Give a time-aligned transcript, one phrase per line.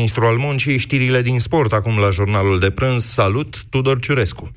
[0.00, 3.04] ministru al muncii, știrile din sport acum la jurnalul de prânz.
[3.04, 4.50] Salut, Tudor Ciurescu!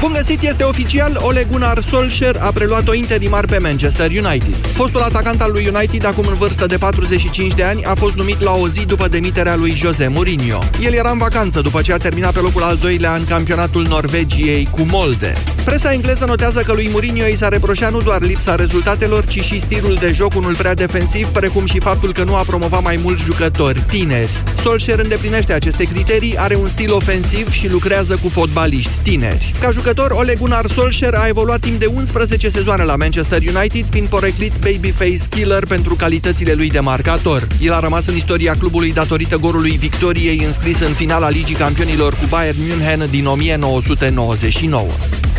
[0.00, 4.54] Bun găsit, este oficial, Ole Gunnar Solskjaer a preluat-o interimar pe Manchester United.
[4.72, 8.40] Fostul atacant al lui United, acum în vârstă de 45 de ani, a fost numit
[8.40, 10.58] la o zi după demiterea lui Jose Mourinho.
[10.80, 14.68] El era în vacanță după ce a terminat pe locul al doilea în campionatul Norvegiei
[14.70, 15.34] cu Molde.
[15.64, 19.60] Presa engleză notează că lui Mourinho i s-a reproșat nu doar lipsa rezultatelor, ci și
[19.60, 23.22] stilul de joc unul prea defensiv, precum și faptul că nu a promovat mai mulți
[23.22, 24.42] jucători tineri.
[24.62, 29.52] Solskjaer îndeplinește aceste criterii, are un stil ofensiv și lucrează cu fotbaliști tineri.
[29.60, 34.08] Ca jucător, Ole Gunnar Solskjaer a evoluat timp de 11 sezoane la Manchester United, fiind
[34.08, 37.46] poreclit babyface killer pentru calitățile lui de marcator.
[37.60, 42.26] El a rămas în istoria clubului datorită golului victoriei înscris în finala Ligii Campionilor cu
[42.28, 44.86] Bayern München din 1999.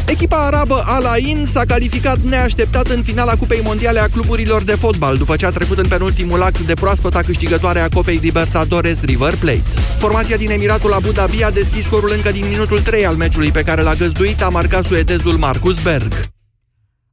[0.10, 5.18] Echipa arabă Al Ain s-a calificat neașteptat în finala Cupei Mondiale a cluburilor de fotbal,
[5.18, 9.70] după ce a trecut în penultimul act de proaspăta câștigătoare a Copei Libertadores River Plate.
[9.98, 13.64] Formația din Emiratul Abu Dhabi a deschis scorul încă din minutul 3 al meciului pe
[13.64, 16.14] care l-a găzduit, a marcat suedezul Marcus Berg.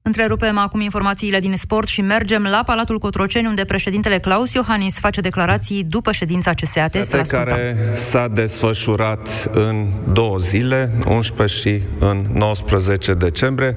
[0.03, 5.21] Întrerupem acum informațiile din sport și mergem la Palatul Cotroceni, unde președintele Claus Iohannis face
[5.21, 6.93] declarații după ședința CSAT.
[7.05, 13.77] Să care s-a desfășurat în două zile, 11 și în 19 decembrie.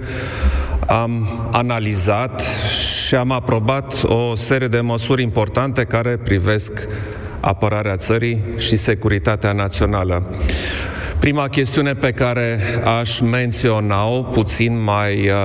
[0.87, 2.41] Am analizat
[3.05, 6.87] și am aprobat o serie de măsuri importante care privesc
[7.39, 10.23] apărarea țării și securitatea națională.
[11.19, 12.59] Prima chestiune pe care
[12.99, 15.35] aș menționa-o puțin mai uh,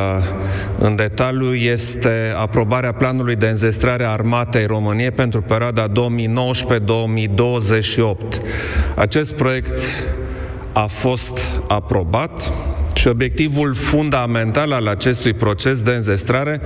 [0.79, 5.93] în detaliu este aprobarea planului de înzestrare a armatei României pentru perioada 2019-2028.
[8.95, 9.79] Acest proiect
[10.73, 12.53] a fost aprobat
[12.95, 16.61] și obiectivul fundamental al acestui proces de înzestrare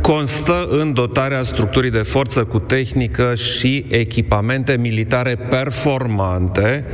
[0.00, 6.84] constă în dotarea structurii de forță cu tehnică și echipamente militare performante,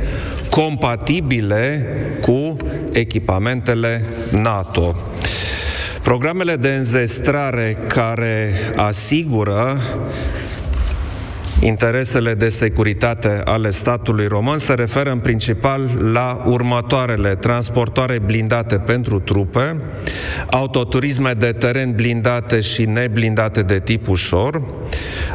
[0.49, 1.87] compatibile
[2.21, 2.57] cu
[2.91, 4.95] echipamentele NATO.
[6.03, 9.81] Programele de înzestrare care asigură
[11.59, 17.35] interesele de securitate ale statului român se referă în principal la următoarele.
[17.35, 19.81] Transportoare blindate pentru trupe,
[20.49, 24.61] autoturisme de teren blindate și neblindate de tip ușor,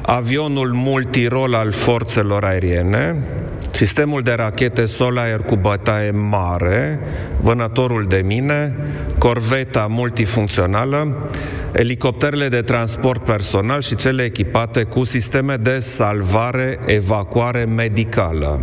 [0.02, 3.24] avionul multirol al forțelor aeriene,
[3.70, 6.98] sistemul de rachete Solair cu bătaie mare,
[7.40, 8.76] vânătorul de mine,
[9.18, 11.30] corveta multifuncțională,
[11.72, 18.60] elicopterele de transport personal și cele echipate cu sisteme de salvare, evacuare medicală.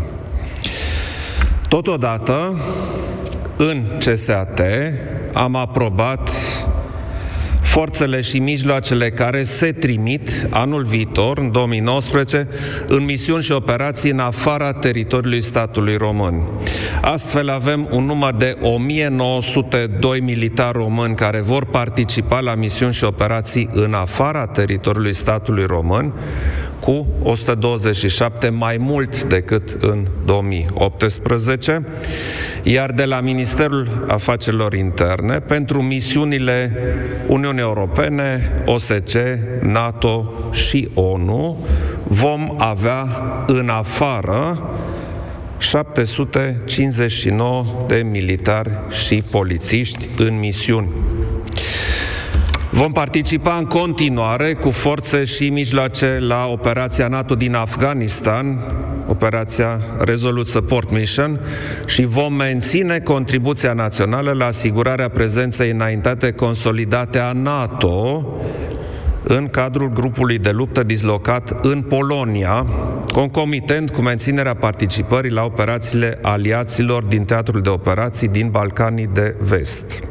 [1.69, 2.59] Totodată,
[3.57, 4.61] în CSAT
[5.33, 6.29] am aprobat
[7.77, 12.47] forțele și mijloacele care se trimit anul viitor, în 2019,
[12.87, 16.43] în misiuni și operații în afara teritoriului statului român.
[17.01, 23.69] Astfel avem un număr de 1902 militari români care vor participa la misiuni și operații
[23.73, 26.13] în afara teritoriului statului român,
[26.79, 31.85] cu 127 mai mult decât în 2018,
[32.63, 36.71] iar de la Ministerul Afacerilor Interne pentru misiunile
[37.27, 41.57] Uniunii Europene, OSCE, NATO și ONU
[42.03, 43.07] vom avea
[43.47, 44.69] în afară
[45.57, 48.71] 759 de militari
[49.05, 50.89] și polițiști în misiuni.
[52.69, 58.59] Vom participa în continuare cu forțe și mijloace la operația NATO din Afganistan,
[59.07, 61.39] operația Resolute Support Mission
[61.85, 68.27] și vom menține contribuția națională la asigurarea prezenței înaintate consolidate a NATO
[69.23, 72.65] în cadrul grupului de luptă dislocat în Polonia,
[73.13, 80.01] concomitent cu menținerea participării la operațiile aliaților din teatrul de operații din Balcanii de Vest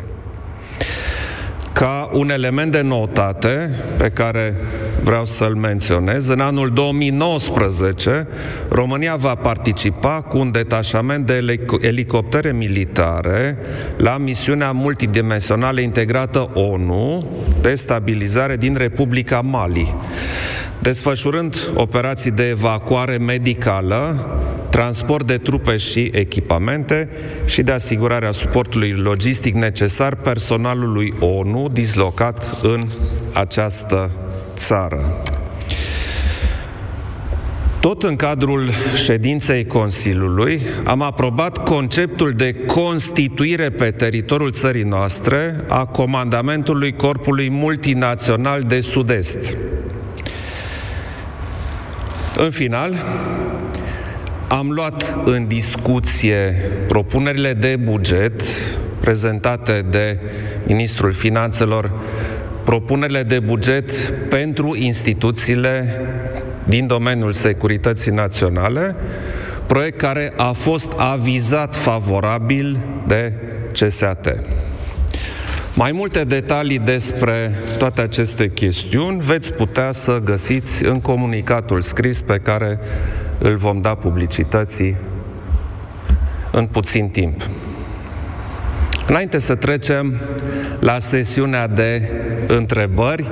[1.79, 4.57] ca un element de notate pe care
[5.03, 6.27] vreau să-l menționez.
[6.27, 8.27] În anul 2019,
[8.69, 13.59] România va participa cu un detașament de elicoptere militare
[13.97, 17.31] la misiunea multidimensională integrată ONU
[17.61, 19.95] de stabilizare din Republica Mali,
[20.87, 24.27] desfășurând operații de evacuare medicală
[24.71, 27.09] transport de trupe și echipamente
[27.45, 32.87] și de asigurarea suportului logistic necesar personalului ONU dislocat în
[33.33, 34.11] această
[34.55, 35.23] țară.
[37.81, 38.71] Tot în cadrul
[39.05, 48.63] ședinței Consiliului am aprobat conceptul de constituire pe teritoriul țării noastre a comandamentului Corpului Multinațional
[48.63, 49.57] de Sud-Est.
[52.39, 53.03] În final,
[54.49, 56.57] am luat în discuție
[56.89, 58.43] propunerile de buget
[59.01, 60.19] prezentate de
[60.67, 61.91] Ministrul Finanțelor,
[62.65, 63.91] propunerile de buget
[64.29, 66.01] pentru instituțiile
[66.65, 68.95] din domeniul securității naționale,
[69.67, 73.33] proiect care a fost avizat favorabil de
[73.73, 74.37] CSAT.
[75.79, 82.39] Mai multe detalii despre toate aceste chestiuni veți putea să găsiți în comunicatul scris pe
[82.39, 82.79] care
[83.39, 84.97] îl vom da publicității
[86.51, 87.43] în puțin timp.
[89.07, 90.21] Înainte să trecem
[90.81, 92.11] la sesiunea de
[92.47, 93.31] întrebări,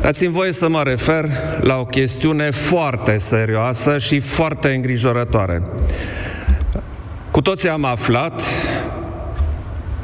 [0.00, 1.28] dați-mi voie să mă refer
[1.60, 5.62] la o chestiune foarte serioasă și foarte îngrijorătoare.
[7.30, 8.42] Cu toții am aflat,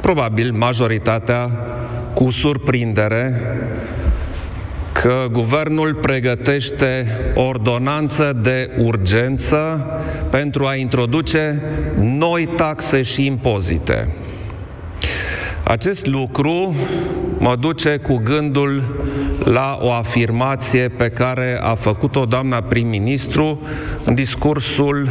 [0.05, 1.49] probabil majoritatea
[2.13, 3.41] cu surprindere,
[4.91, 9.85] că guvernul pregătește ordonanță de urgență
[10.29, 11.61] pentru a introduce
[11.99, 14.15] noi taxe și impozite.
[15.63, 16.75] Acest lucru
[17.37, 18.83] mă duce cu gândul
[19.43, 23.61] la o afirmație pe care a făcut-o doamna prim-ministru
[24.03, 25.09] în discursul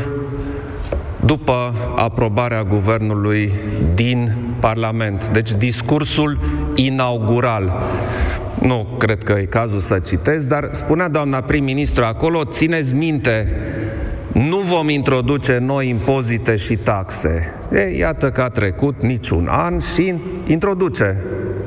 [1.24, 3.52] după aprobarea guvernului
[3.94, 5.28] din Parlament.
[5.28, 6.38] Deci discursul
[6.74, 7.72] inaugural.
[8.60, 13.52] Nu cred că e cazul să citesc, dar spunea doamna prim-ministru acolo, țineți minte,
[14.32, 17.52] nu vom introduce noi impozite și taxe.
[17.72, 20.14] E, iată că a trecut niciun an și
[20.46, 21.24] introduce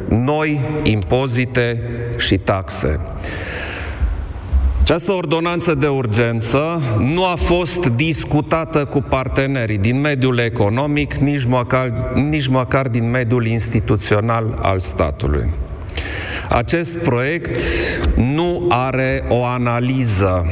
[0.10, 1.82] noi impozite
[2.18, 3.00] și taxe.
[4.88, 12.12] Această ordonanță de urgență nu a fost discutată cu partenerii din mediul economic, nici măcar,
[12.14, 15.50] nici măcar din mediul instituțional al statului.
[16.50, 17.58] Acest proiect
[18.16, 20.46] nu are o analiză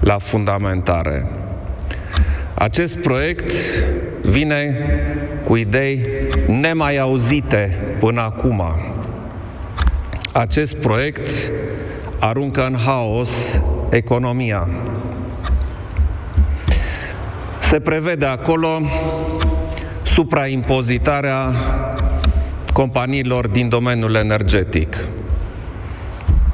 [0.00, 1.26] la fundamentare.
[2.54, 3.52] Acest proiect
[4.22, 4.76] vine
[5.44, 6.06] cu idei
[6.46, 8.62] nemai auzite până acum.
[10.32, 11.50] Acest proiect
[12.26, 13.60] aruncă în haos
[13.90, 14.68] economia.
[17.58, 18.80] Se prevede acolo
[20.02, 21.52] supraimpozitarea
[22.72, 25.08] companiilor din domeniul energetic.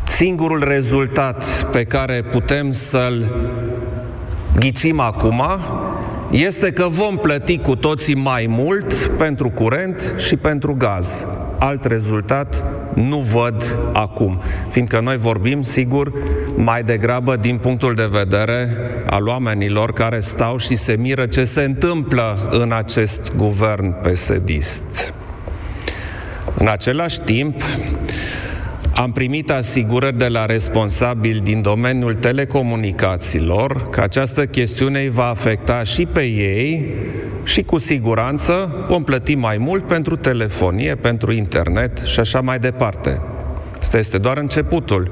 [0.07, 3.35] Singurul rezultat pe care putem să-l
[4.59, 5.43] ghicim acum
[6.31, 11.27] este că vom plăti cu toții mai mult pentru curent și pentru gaz.
[11.59, 12.65] Alt rezultat
[12.95, 14.41] nu văd acum,
[14.71, 16.13] fiindcă noi vorbim, sigur,
[16.57, 18.77] mai degrabă din punctul de vedere
[19.07, 25.15] al oamenilor care stau și se miră ce se întâmplă în acest guvern pesedist.
[26.55, 27.63] În același timp,
[29.01, 35.83] am primit asigurări de la responsabili din domeniul telecomunicațiilor că această chestiune îi va afecta
[35.83, 36.95] și pe ei
[37.45, 43.21] și cu siguranță vom plăti mai mult pentru telefonie, pentru internet și așa mai departe.
[43.79, 45.11] Asta este doar începutul,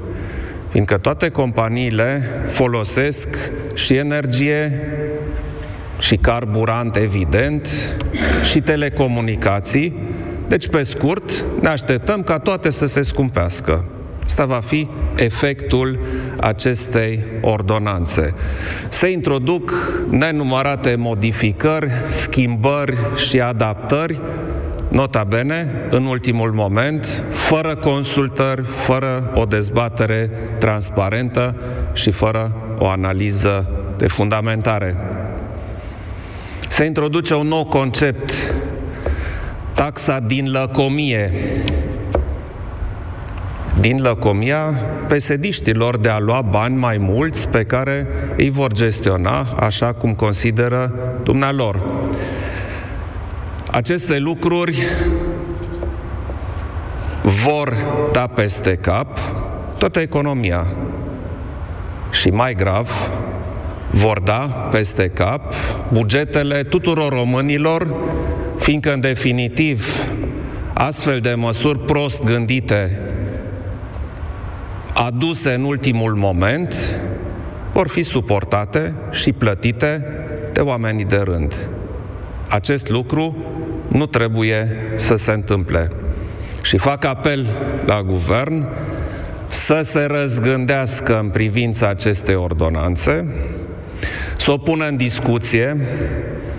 [0.69, 4.81] fiindcă toate companiile folosesc și energie
[5.99, 7.69] și carburant, evident,
[8.43, 9.93] și telecomunicații,
[10.49, 13.85] deci, pe scurt, ne așteptăm ca toate să se scumpească.
[14.25, 15.99] Asta va fi efectul
[16.39, 18.33] acestei ordonanțe.
[18.89, 19.73] Se introduc
[20.09, 24.21] nenumărate modificări, schimbări și adaptări,
[24.87, 30.29] nota bene, în ultimul moment, fără consultări, fără o dezbatere
[30.59, 31.55] transparentă
[31.93, 34.95] și fără o analiză de fundamentare.
[36.67, 38.33] Se introduce un nou concept
[39.79, 41.33] taxa din lăcomie,
[43.79, 44.61] din lăcomia
[45.07, 48.07] pesediștilor de a lua bani mai mulți pe care
[48.37, 50.93] îi vor gestiona așa cum consideră
[51.23, 51.81] dumnealor.
[53.71, 54.83] Aceste lucruri
[57.21, 57.73] vor
[58.11, 59.17] da peste cap
[59.77, 60.65] toată economia
[62.11, 63.11] și mai grav,
[63.91, 65.53] vor da peste cap
[65.91, 67.95] bugetele tuturor românilor
[68.59, 70.09] fiindcă, în definitiv,
[70.73, 73.01] astfel de măsuri prost gândite,
[74.93, 76.99] aduse în ultimul moment,
[77.73, 80.05] vor fi suportate și plătite
[80.53, 81.69] de oamenii de rând.
[82.47, 83.35] Acest lucru
[83.87, 85.91] nu trebuie să se întâmple.
[86.61, 87.45] Și fac apel
[87.85, 88.67] la guvern
[89.47, 93.25] să se răzgândească în privința acestei ordonanțe,
[94.39, 95.77] să o pună în discuție,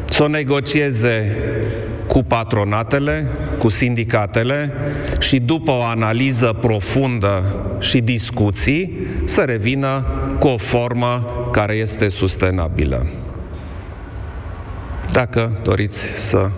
[0.05, 1.37] să o negocieze
[2.07, 3.27] cu patronatele,
[3.59, 4.73] cu sindicatele
[5.21, 10.05] și după o analiză profundă și discuții să revină
[10.39, 13.07] cu o formă care este sustenabilă.
[15.13, 16.51] Dacă doriți să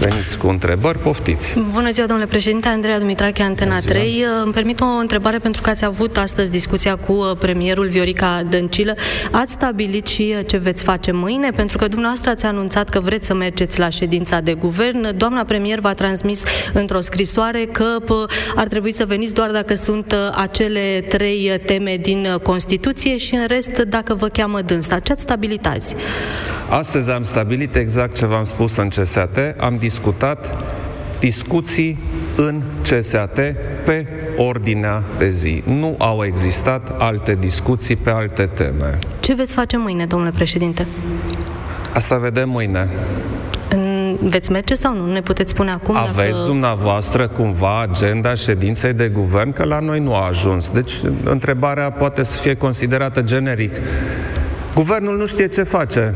[0.00, 1.54] veniți cu întrebări, poftiți.
[1.72, 4.24] Bună ziua, domnule președinte, Andreea Dumitrache, Antena 3.
[4.42, 8.94] Îmi permit o întrebare pentru că ați avut astăzi discuția cu uh, premierul Viorica Dăncilă.
[9.30, 11.50] Ați stabilit și uh, ce veți face mâine?
[11.50, 15.16] Pentru că dumneavoastră ați anunțat că vreți să mergeți la ședința de guvern.
[15.16, 16.42] Doamna premier v-a transmis
[16.72, 17.96] într-o scrisoare că
[18.54, 23.46] ar trebui să veniți doar dacă sunt uh, acele trei teme din Constituție și în
[23.46, 24.98] rest dacă vă cheamă dânsa.
[24.98, 25.94] Ce ați stabilit azi?
[26.68, 29.38] Astăzi am stabilit exact ce v-am spus în CSAT.
[29.58, 29.89] Am discutat
[31.20, 31.98] discuții
[32.36, 33.38] în CSAT
[33.84, 34.06] pe
[34.36, 35.62] ordinea de zi.
[35.66, 38.98] Nu au existat alte discuții pe alte teme.
[39.20, 40.86] Ce veți face mâine, domnule președinte?
[41.94, 42.88] Asta vedem mâine.
[44.20, 45.12] Veți merge sau nu?
[45.12, 46.46] Ne puteți spune acum Aveți dacă...
[46.46, 50.70] dumneavoastră cumva agenda ședinței de guvern, că la noi nu a ajuns.
[50.70, 50.92] Deci
[51.24, 53.72] întrebarea poate să fie considerată generic.
[54.74, 56.14] Guvernul nu știe ce face.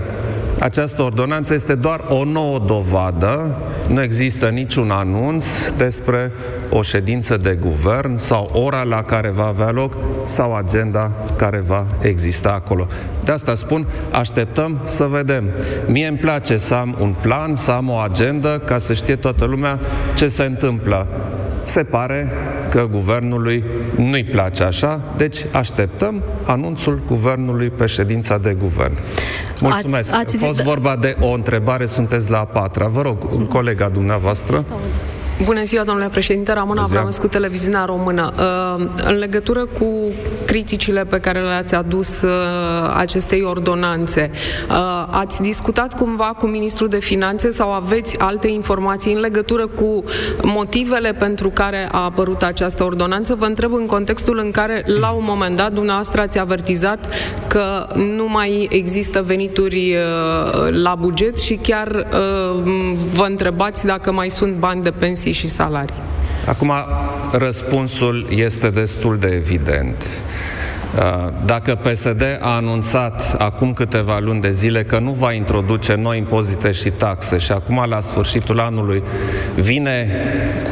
[0.64, 3.56] Această ordonanță este doar o nouă dovadă,
[3.88, 6.32] nu există niciun anunț despre
[6.70, 11.86] o ședință de guvern sau ora la care va avea loc sau agenda care va
[12.00, 12.86] exista acolo.
[13.24, 15.44] De asta spun, așteptăm să vedem.
[15.86, 19.44] Mie îmi place să am un plan, să am o agendă, ca să știe toată
[19.44, 19.78] lumea
[20.16, 21.06] ce se întâmplă.
[21.62, 22.32] Se pare
[22.70, 23.64] că guvernului
[23.96, 28.92] nu-i place așa, deci așteptăm anunțul guvernului pe ședința de guvern.
[29.60, 30.12] Mulțumesc.
[30.12, 30.44] Ați, ați...
[30.44, 32.86] A fost vorba de o întrebare, sunteți la a patra.
[32.88, 34.64] Vă rog, colega dumneavoastră.
[35.42, 36.52] Bună ziua, domnule președinte.
[36.52, 38.32] Ramona Avramescu, televiziunea română.
[38.38, 40.12] Uh, în legătură cu
[40.46, 42.30] criticile pe care le-ați adus uh,
[42.96, 44.30] acestei ordonanțe,
[44.70, 50.04] uh, ați discutat cumva cu ministrul de finanțe sau aveți alte informații în legătură cu
[50.42, 53.34] motivele pentru care a apărut această ordonanță?
[53.34, 57.14] Vă întreb în contextul în care, la un moment dat, dumneavoastră ați avertizat
[57.48, 57.86] că
[58.16, 59.96] nu mai există venituri
[60.70, 62.06] la buget și chiar
[63.12, 65.94] vă întrebați dacă mai sunt bani de pensii pensii și salarii?
[66.46, 66.72] Acum,
[67.32, 70.22] răspunsul este destul de evident.
[70.96, 76.18] Uh, dacă PSD a anunțat acum câteva luni de zile că nu va introduce noi
[76.18, 79.02] impozite și taxe și acum la sfârșitul anului
[79.54, 80.10] vine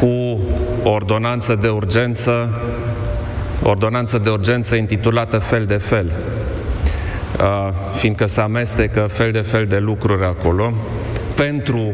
[0.01, 0.41] cu
[0.85, 2.61] o ordonanță de urgență,
[3.63, 6.13] ordonanță de urgență intitulată fel de fel,
[7.39, 10.73] uh, fiindcă se amestecă fel de fel de lucruri acolo,
[11.37, 11.93] pentru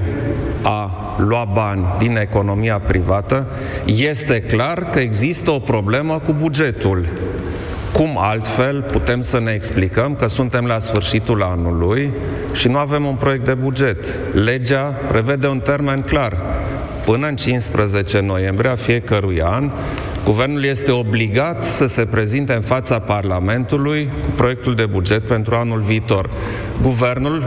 [0.62, 3.46] a lua bani din economia privată,
[3.84, 7.06] este clar că există o problemă cu bugetul.
[7.92, 12.10] Cum altfel putem să ne explicăm că suntem la sfârșitul anului
[12.52, 14.18] și nu avem un proiect de buget?
[14.34, 16.38] Legea prevede un termen clar.
[17.04, 19.70] Până în 15 noiembrie a fiecărui an,
[20.28, 25.80] Guvernul este obligat să se prezinte în fața Parlamentului cu proiectul de buget pentru anul
[25.80, 26.30] viitor.
[26.82, 27.44] Guvernul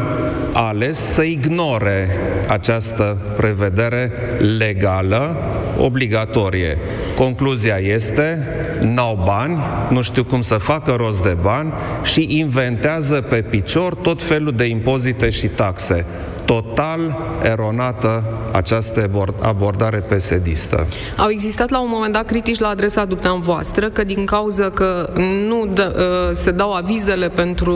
[0.53, 2.09] a ales să ignore
[2.47, 4.11] această prevedere
[4.57, 5.37] legală
[5.77, 6.77] obligatorie.
[7.15, 8.47] Concluzia este,
[8.81, 9.57] n-au bani,
[9.89, 11.73] nu știu cum să facă rost de bani
[12.03, 16.05] și inventează pe picior tot felul de impozite și taxe
[16.51, 20.87] total eronată această abordare pesedistă.
[21.17, 25.09] Au existat la un moment dat critici la adresa dumneavoastră că din cauza că
[25.47, 27.73] nu dă, uh, se dau avizele pentru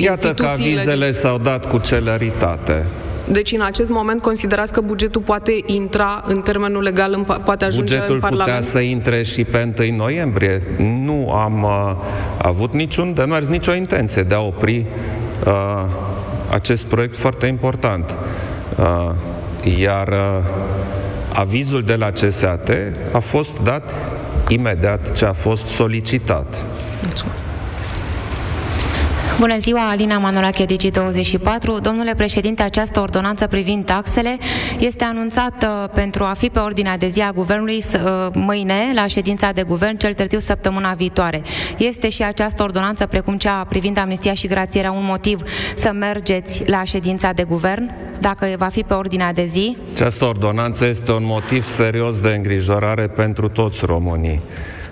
[0.00, 0.74] Iată instituțiile...
[0.74, 2.86] că avizele s-au dat cu celeritate.
[3.30, 7.94] Deci în acest moment considerați că bugetul poate intra în termenul legal, în, poate ajunge
[7.94, 8.48] bugetul în Parlament?
[8.48, 10.62] putea să intre și pe 1 noiembrie.
[11.04, 11.96] Nu am uh,
[12.42, 14.86] avut niciun demers, nicio intenție de a opri
[15.46, 15.84] uh,
[16.50, 18.14] acest proiect foarte important.
[18.78, 19.10] Uh,
[19.78, 20.16] iar uh,
[21.32, 22.70] avizul de la CSAT
[23.12, 23.92] a fost dat
[24.48, 26.62] imediat ce a fost solicitat.
[27.02, 27.42] Mulțumesc.
[29.38, 31.80] Bună ziua, Alina Manolache, Digi24.
[31.82, 34.38] Domnule președinte, această ordonanță privind taxele
[34.78, 38.00] este anunțată pentru a fi pe ordinea de zi a Guvernului uh,
[38.34, 41.42] mâine, la ședința de guvern, cel târziu săptămâna viitoare.
[41.76, 45.42] Este și această ordonanță, precum cea privind amnistia și grațierea, un motiv
[45.74, 47.90] să mergeți la ședința de guvern,
[48.20, 49.76] dacă va fi pe ordinea de zi?
[49.92, 54.40] Această ordonanță este un motiv serios de îngrijorare pentru toți românii.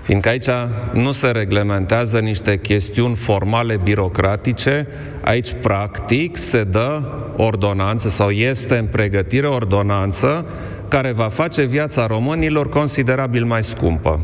[0.06, 0.48] Fiindcă aici
[0.92, 4.86] nu se reglementează niște chestiuni formale birocratice,
[5.20, 7.02] aici practic se dă
[7.36, 10.46] ordonanță sau este în pregătire ordonanță
[10.88, 14.20] care va face viața românilor considerabil mai scumpă.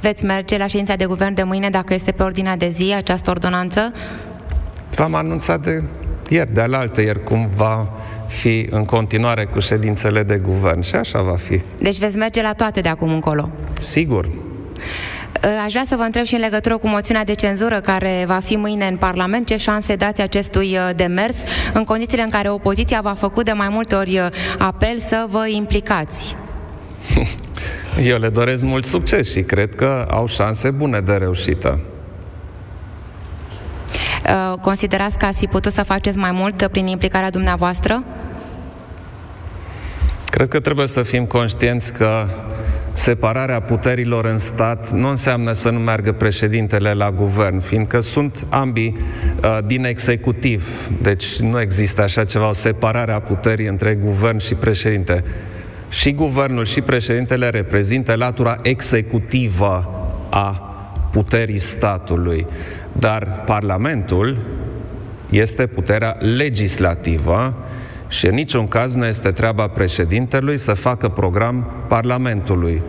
[0.00, 3.30] Veți merge la ședința de guvern de mâine dacă este pe ordinea de zi această
[3.30, 3.92] ordonanță?
[4.94, 5.82] V-am anunțat de
[6.28, 7.88] ieri, de alaltă ieri, cum va
[8.26, 11.60] fi în continuare cu ședințele de guvern și așa va fi.
[11.78, 13.48] Deci veți merge la toate de acum încolo?
[13.80, 14.28] Sigur.
[15.64, 18.56] Aș vrea să vă întreb și în legătură cu moțiunea de cenzură care va fi
[18.56, 21.36] mâine în Parlament, ce șanse dați acestui demers
[21.72, 24.20] în condițiile în care opoziția v-a făcut de mai multe ori
[24.58, 26.36] apel să vă implicați?
[28.10, 31.80] Eu le doresc mult succes și cred că au șanse bune de reușită.
[34.24, 38.04] Uh, considerați că ați fi putut să faceți mai mult prin implicarea dumneavoastră?
[40.30, 42.26] Cred că trebuie să fim conștienți că
[42.92, 48.96] separarea puterilor în stat nu înseamnă să nu meargă președintele la guvern, fiindcă sunt ambii
[49.42, 50.90] uh, din executiv.
[51.02, 55.24] Deci nu există așa ceva, o separare a puterii între guvern și președinte.
[55.88, 59.88] Și guvernul și președintele reprezintă latura executivă
[60.30, 60.50] a
[61.12, 62.46] puterii statului,
[62.92, 64.36] dar Parlamentul
[65.30, 67.54] este puterea legislativă
[68.10, 72.82] și în niciun caz nu este treaba președintelui să facă program Parlamentului.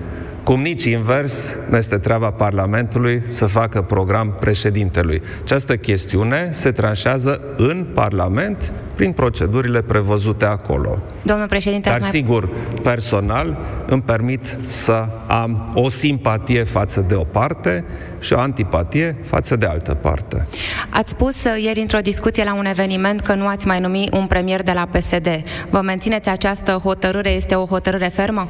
[0.44, 5.22] Cum nici invers, nu este treaba Parlamentului să facă program președintelui.
[5.42, 10.98] Această chestiune se tranșează în Parlament prin procedurile prevăzute acolo.
[11.24, 12.50] Domnul președinte, Dar sigur,
[12.84, 17.84] personal îmi permit să am o simpatie față de o parte
[18.20, 20.48] și o antipatie față de altă parte.
[20.90, 24.28] Ați spus uh, ieri într-o discuție la un eveniment că nu ați mai numi un
[24.28, 25.28] premier de la PSD.
[25.70, 27.30] Vă mențineți această hotărâre?
[27.30, 28.48] Este o hotărâre fermă?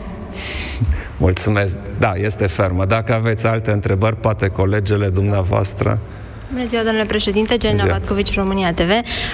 [1.18, 1.76] Mulțumesc.
[2.00, 2.86] Da, este fermă.
[2.86, 6.00] Dacă aveți alte întrebări, poate colegele dumneavoastră
[6.54, 8.90] Bună ziua, domnule președinte, Genna Vatcovici, România TV.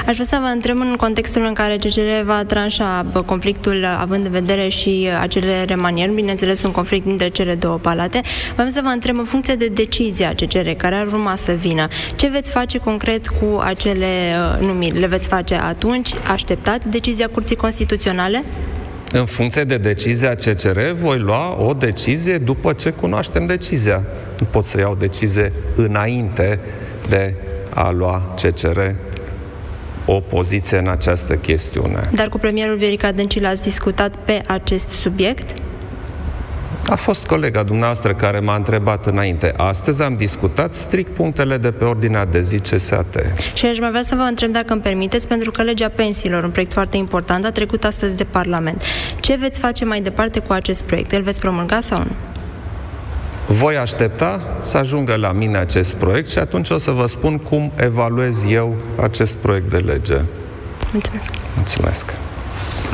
[0.07, 4.31] Aș vrea să vă întreb în contextul în care CCR va tranșa conflictul având în
[4.31, 8.21] vedere și acele remanieri, bineînțeles un conflict dintre cele două palate,
[8.53, 12.27] vreau să vă întreb în funcție de decizia CCR care ar urma să vină, ce
[12.27, 14.99] veți face concret cu acele uh, numiri?
[14.99, 16.09] Le veți face atunci?
[16.31, 18.43] Așteptați decizia Curții Constituționale?
[19.11, 24.03] În funcție de decizia CCR, voi lua o decizie după ce cunoaștem decizia.
[24.39, 26.59] Nu pot să iau decizie înainte
[27.09, 27.33] de
[27.73, 28.79] a lua CCR
[30.05, 32.09] o poziție în această chestiune.
[32.13, 35.53] Dar cu premierul Viorica Dăncilă ați discutat pe acest subiect?
[36.89, 39.53] A fost colega dumneavoastră care m-a întrebat înainte.
[39.57, 43.23] Astăzi am discutat strict punctele de pe ordinea de zi CSAT.
[43.53, 46.49] Și aș mai vrea să vă întreb dacă îmi permiteți, pentru că legea pensiilor, un
[46.49, 48.81] proiect foarte important, a trecut astăzi de Parlament.
[49.19, 51.11] Ce veți face mai departe cu acest proiect?
[51.11, 52.11] Îl veți promulga sau nu?
[53.47, 57.71] Voi aștepta să ajungă la mine acest proiect și atunci o să vă spun cum
[57.75, 60.21] evaluez eu acest proiect de lege.
[60.91, 61.31] Mulțumesc!
[61.55, 62.13] Mulțumesc!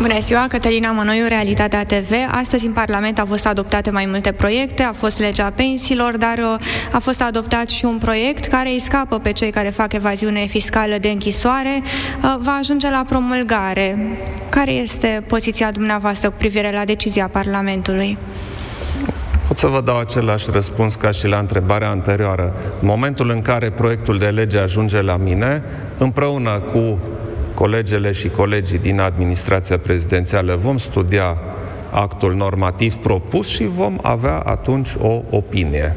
[0.02, 2.12] Bună ziua, Cătălina Mănoiu, Realitatea TV.
[2.32, 6.56] Astăzi în Parlament au fost adoptate mai multe proiecte, a fost legea pensiilor, dar uh,
[6.92, 10.96] a fost adoptat și un proiect care îi scapă pe cei care fac evaziune fiscală
[10.98, 14.18] de închisoare, uh, va ajunge la promulgare.
[14.50, 18.18] Care este poziția dumneavoastră cu privire la decizia Parlamentului?
[19.48, 22.54] Pot să vă dau același răspuns ca și la întrebarea anterioară.
[22.82, 25.64] În momentul în care proiectul de lege ajunge la mine,
[25.98, 27.00] împreună cu
[27.54, 31.38] colegele și colegii din administrația prezidențială vom studia
[31.92, 35.96] actul normativ propus și vom avea atunci o opinie.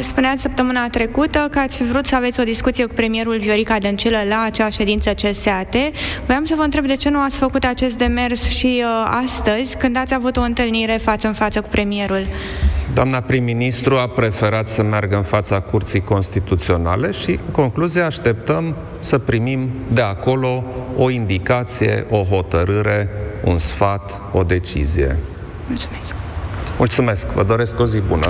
[0.00, 4.42] Spuneați săptămâna trecută că ați vrut să aveți o discuție cu premierul Viorica Dăncilă la
[4.46, 5.74] acea ședință CSAT.
[6.26, 9.96] Voiam să vă întreb de ce nu ați făcut acest demers și uh, astăzi, când
[9.96, 12.26] ați avut o întâlnire față în față cu premierul.
[12.94, 19.18] Doamna prim-ministru a preferat să meargă în fața Curții Constituționale și, în concluzie, așteptăm să
[19.18, 20.64] primim de acolo
[20.96, 23.08] o indicație, o hotărâre,
[23.44, 25.16] un sfat, o decizie.
[25.68, 26.14] Mulțumesc!
[26.78, 28.26] Mulțumesc, vă doresc o zi bună.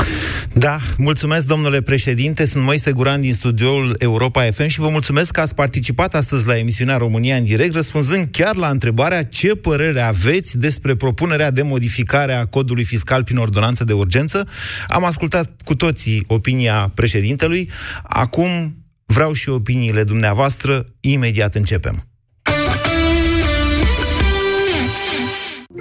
[0.57, 2.45] Da, mulțumesc, domnule președinte.
[2.45, 6.59] Sunt Moise Guran din studioul Europa FM și vă mulțumesc că ați participat astăzi la
[6.59, 12.33] emisiunea România în direct, răspunzând chiar la întrebarea ce părere aveți despre propunerea de modificare
[12.33, 14.49] a codului fiscal prin ordonanță de urgență.
[14.89, 17.71] Am ascultat cu toții opinia președintelui.
[18.03, 20.87] Acum vreau și opiniile dumneavoastră.
[21.01, 22.14] Imediat începem.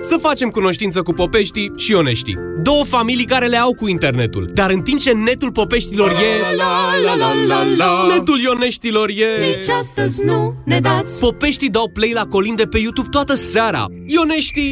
[0.04, 2.38] Să facem cunoștință cu popeștii și oneștii.
[2.64, 4.52] Două familii care le au cu internetul.
[4.54, 6.56] Dar în timp ce netul popeștilor e...
[6.56, 6.66] La,
[7.06, 9.46] la, la, la, la, netul ioneștilor e...
[9.46, 11.20] Nici astăzi nu ne dați.
[11.20, 13.86] Popeștii dau play la colinde pe YouTube toată seara.
[14.06, 14.72] Ioneștii...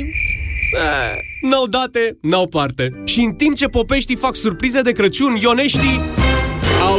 [0.73, 3.01] Eh, n-au date, n-au parte.
[3.05, 6.20] Și în timp ce popeștii fac surprize de Crăciun, ioneștii au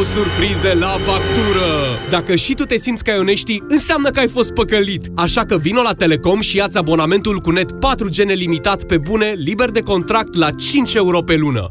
[0.04, 1.68] surprize la factură!
[2.10, 5.06] Dacă și tu te simți ca ionești, înseamnă că ai fost păcălit.
[5.14, 9.70] Așa că vino la Telecom și ia abonamentul cu net 4G nelimitat pe bune, liber
[9.70, 11.66] de contract la 5 euro pe lună.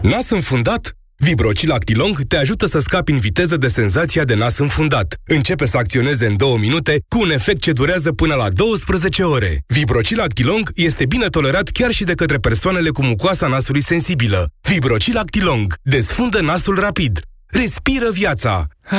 [0.00, 0.96] Nas înfundat?
[1.24, 5.14] Vibrocil Actilong te ajută să scapi în viteză de senzația de nas înfundat.
[5.26, 9.62] Începe să acționeze în două minute cu un efect ce durează până la 12 ore.
[9.66, 14.46] Vibrocil Actilong este bine tolerat chiar și de către persoanele cu mucoasa nasului sensibilă.
[14.60, 17.20] Vibrocil Actilong desfundă nasul rapid.
[17.46, 18.66] Respiră viața.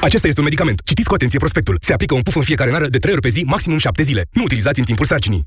[0.00, 0.80] Acesta este un medicament.
[0.84, 1.78] Citiți cu atenție prospectul.
[1.80, 4.24] Se aplică un puf în fiecare nară de 3 ori pe zi, maximum 7 zile.
[4.30, 5.46] Nu utilizați în timpul sarcinii.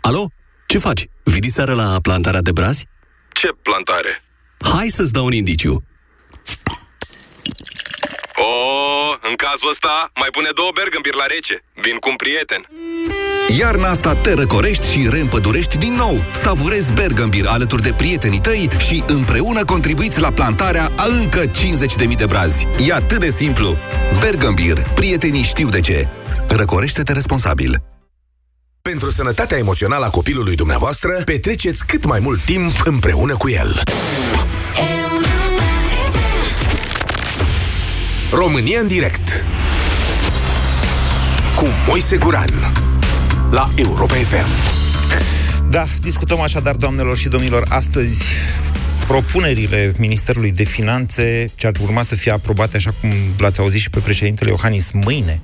[0.00, 0.30] Alo?
[0.70, 1.08] Ce faci?
[1.22, 2.86] Vii seara la plantarea de brazi?
[3.32, 4.22] Ce plantare?
[4.72, 5.82] Hai să-ți dau un indiciu.
[8.34, 11.64] Oh, în cazul ăsta, mai pune două bergambir la rece.
[11.74, 12.68] Vin cu un prieten.
[13.58, 16.22] Iarna asta te răcorești și reîmpădurești din nou.
[16.32, 22.26] Savurezi Bergambir alături de prietenii tăi și împreună contribuiți la plantarea a încă 50.000 de
[22.26, 22.66] brazi.
[22.86, 23.76] E atât de simplu.
[24.20, 24.78] Bergambir.
[24.94, 26.08] Prietenii știu de ce.
[26.48, 27.89] Răcorește-te responsabil.
[28.82, 33.82] Pentru sănătatea emoțională a copilului dumneavoastră, petreceți cât mai mult timp împreună cu el.
[38.32, 39.44] România în direct
[41.56, 42.50] cu Moise Guran
[43.50, 44.46] la Europa FM.
[45.70, 48.22] Da, discutăm așadar, doamnelor și domnilor, astăzi
[49.10, 53.90] propunerile Ministerului de Finanțe ce ar urma să fie aprobate, așa cum l-ați auzit și
[53.90, 55.40] pe președintele Iohannis, mâine,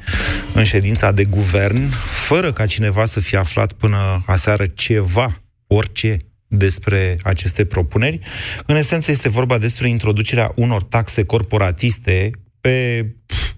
[0.54, 6.16] în ședința de guvern, fără ca cineva să fie aflat până aseară ceva, orice,
[6.48, 8.18] despre aceste propuneri.
[8.66, 13.06] În esență este vorba despre introducerea unor taxe corporatiste pe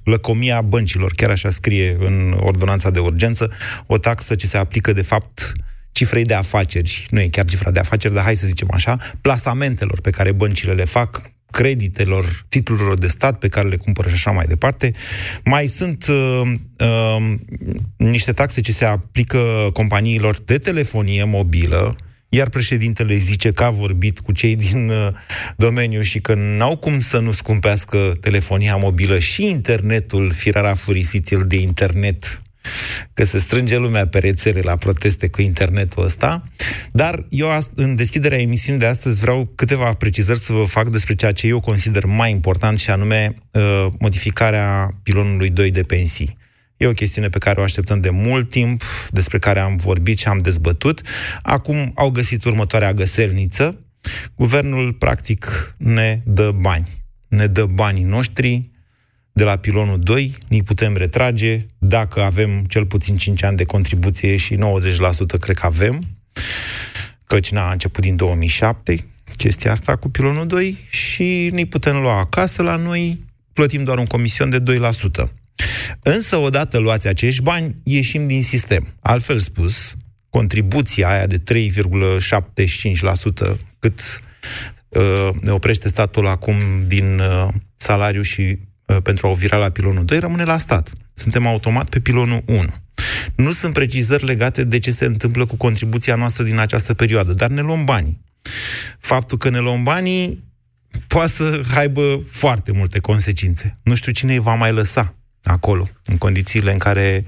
[0.04, 3.50] lăcomia băncilor, chiar așa scrie în ordonanța de urgență,
[3.86, 5.52] o taxă ce se aplică de fapt
[5.98, 10.00] cifrei de afaceri, nu e chiar cifra de afaceri, dar hai să zicem așa, plasamentelor
[10.00, 14.30] pe care băncile le fac, creditelor, titlurilor de stat pe care le cumpără și așa
[14.30, 14.92] mai departe.
[15.44, 16.40] Mai sunt uh,
[16.78, 17.34] uh,
[17.96, 21.96] niște taxe ce se aplică companiilor de telefonie mobilă,
[22.28, 25.08] iar președintele zice că a vorbit cu cei din uh,
[25.56, 31.56] domeniu și că n-au cum să nu scumpească telefonia mobilă și internetul, firara furisitil de
[31.56, 32.42] internet
[33.14, 36.42] că se strânge lumea pe rețele la proteste cu internetul ăsta,
[36.92, 41.32] dar eu în deschiderea emisiunii de astăzi vreau câteva precizări să vă fac despre ceea
[41.32, 46.36] ce eu consider mai important și anume uh, modificarea pilonului 2 de pensii.
[46.76, 50.28] E o chestiune pe care o așteptăm de mult timp, despre care am vorbit și
[50.28, 51.02] am dezbătut.
[51.42, 53.78] Acum au găsit următoarea găselniță.
[54.36, 56.88] Guvernul, practic, ne dă bani.
[57.28, 58.70] Ne dă banii noștri
[59.38, 64.36] de la pilonul 2, ni putem retrage dacă avem cel puțin 5 ani de contribuție
[64.36, 64.58] și 90%
[65.40, 66.02] cred că avem,
[67.24, 72.62] căci n-a început din 2007 chestia asta cu pilonul 2 și ni putem lua acasă
[72.62, 73.20] la noi,
[73.52, 74.64] plătim doar un comision de 2%.
[76.02, 78.94] Însă, odată luați acești bani, ieșim din sistem.
[79.00, 79.96] Altfel spus,
[80.30, 81.42] contribuția aia de 3,75%
[83.78, 84.22] cât
[84.88, 88.58] uh, ne oprește statul acum din uh, salariu și uh,
[89.02, 90.92] pentru a o vira la pilonul 2, rămâne la stat.
[91.14, 92.64] Suntem automat pe pilonul 1.
[93.34, 97.50] Nu sunt precizări legate de ce se întâmplă cu contribuția noastră din această perioadă, dar
[97.50, 98.20] ne luăm banii.
[98.98, 100.44] Faptul că ne luăm banii
[101.06, 103.78] poate să aibă foarte multe consecințe.
[103.82, 107.24] Nu știu cine îi va mai lăsa acolo, în condițiile în care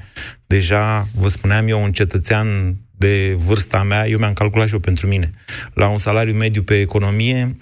[0.46, 5.06] deja, vă spuneam eu, un cetățean de vârsta mea, eu mi-am calculat și eu pentru
[5.06, 5.30] mine,
[5.74, 7.56] la un salariu mediu pe economie,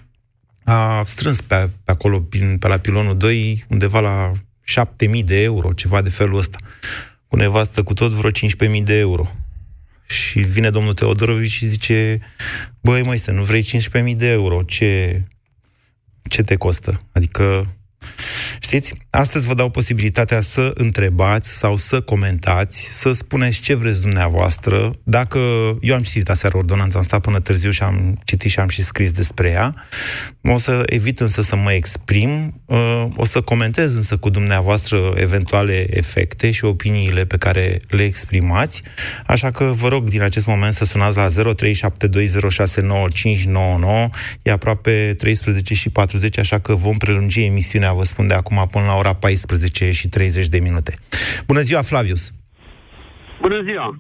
[0.68, 2.20] a strâns pe, pe acolo,
[2.59, 4.33] pe la pilonul 2, undeva la
[4.83, 6.59] 7.000 de euro, ceva de felul ăsta.
[7.26, 9.31] Cu nevastă cu tot vreo 15.000 de euro.
[10.07, 12.18] Și vine domnul Teodorovici și zice,
[12.81, 15.22] băi, măi, să nu vrei 15.000 de euro, ce,
[16.22, 17.02] ce te costă?
[17.12, 17.66] Adică
[18.61, 24.90] Știți, astăzi vă dau posibilitatea să întrebați sau să comentați, să spuneți ce vreți dumneavoastră.
[25.02, 25.38] Dacă
[25.80, 28.82] eu am citit aseară ordonanța, am stat până târziu și am citit și am și
[28.82, 29.74] scris despre ea,
[30.42, 35.87] o să evit însă să mă exprim, uh, o să comentez însă cu dumneavoastră eventuale
[35.96, 38.82] efecte și opiniile pe care le exprimați,
[39.26, 41.30] așa că vă rog din acest moment să sunați la 0372069599,
[44.42, 48.85] e aproape 13 și 40, așa că vom prelungi emisiunea, vă spun de acum până
[48.85, 50.94] la ora 14 și 30 de minute.
[51.46, 52.33] Bună ziua, Flavius!
[53.40, 53.98] Bună ziua!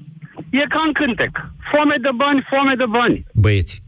[0.50, 1.32] E ca în cântec.
[1.70, 3.24] Foame de bani, foame de bani.
[3.32, 3.82] Băieți.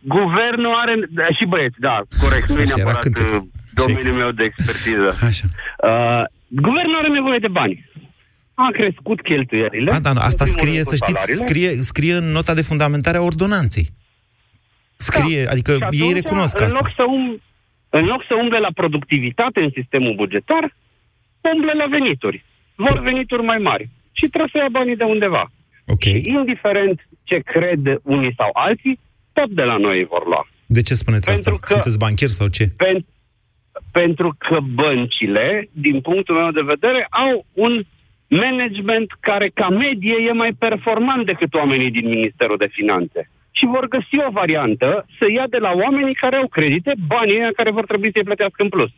[0.00, 0.94] Guvernul are...
[1.10, 2.48] Da, și băieți, da, corect.
[2.48, 3.38] Nu e neapărat uh,
[3.74, 5.08] domeniul meu de expertiză.
[5.28, 5.46] Așa.
[5.90, 7.90] Uh, guvernul are nevoie de bani.
[8.54, 9.92] A crescut cheltuielile.
[9.92, 13.92] A, da, asta scrie, să știți, scrie, scrie în nota de fundamentare a ordonanței.
[14.96, 15.50] Scrie, da.
[15.50, 16.78] adică ei recunosc în asta.
[16.82, 17.42] Loc să um,
[17.90, 20.74] în loc să umble la productivitate în sistemul bugetar,
[21.54, 22.44] umble la venituri.
[22.74, 23.88] Vor venituri mai mari.
[24.12, 25.50] Și trebuie să ia banii de undeva.
[25.86, 26.20] Okay.
[26.24, 28.98] Și indiferent ce cred unii sau alții,
[29.32, 30.48] tot de la noi vor lua.
[30.66, 31.60] De ce spuneți Pentru asta?
[31.66, 32.64] că- Sunteți bancher sau ce?
[32.66, 33.04] Pen-
[33.92, 37.82] pentru că băncile, din punctul meu de vedere, au un
[38.28, 43.30] management care, ca medie, e mai performant decât oamenii din Ministerul de Finanțe.
[43.58, 44.88] Și vor găsi o variantă
[45.18, 48.60] să ia de la oamenii care au credite banii ăia care vor trebui să-i plătească
[48.62, 48.92] în plus.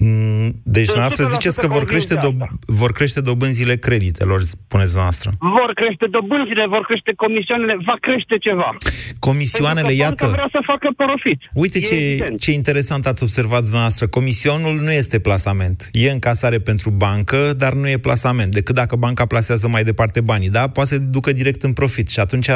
[0.00, 2.48] Mm, Deci, Sunt dumneavoastră 100% ziceți că vor convins crește, de do-
[2.80, 5.28] vor crește dobânzile creditelor, spuneți dumneavoastră.
[5.38, 8.76] Vor crește dobânzile, vor crește comisioanele, va crește ceva.
[9.18, 10.24] Comisioanele, Pentru că iată.
[10.24, 11.38] banca vrea să facă profit.
[11.54, 12.40] Uite E ce, evident.
[12.40, 14.06] ce interesant ați observat dumneavoastră.
[14.06, 15.88] Comisionul nu este plasament.
[15.92, 18.52] E încasare pentru bancă, dar nu e plasament.
[18.52, 20.68] Decât dacă banca plasează mai departe banii, da?
[20.68, 22.48] Poate să ducă direct în profit și atunci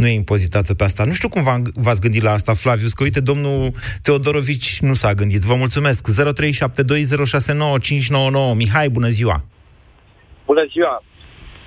[0.00, 1.04] nu e impozitată pe asta.
[1.04, 3.60] Nu știu cum v- v-ați gândit la asta, Flavius, că uite, domnul
[4.02, 5.42] Teodorovici nu s-a gândit.
[5.50, 6.00] Vă mulțumesc.
[6.10, 8.56] 0372069599.
[8.62, 9.36] Mihai, bună ziua!
[10.50, 10.96] Bună ziua!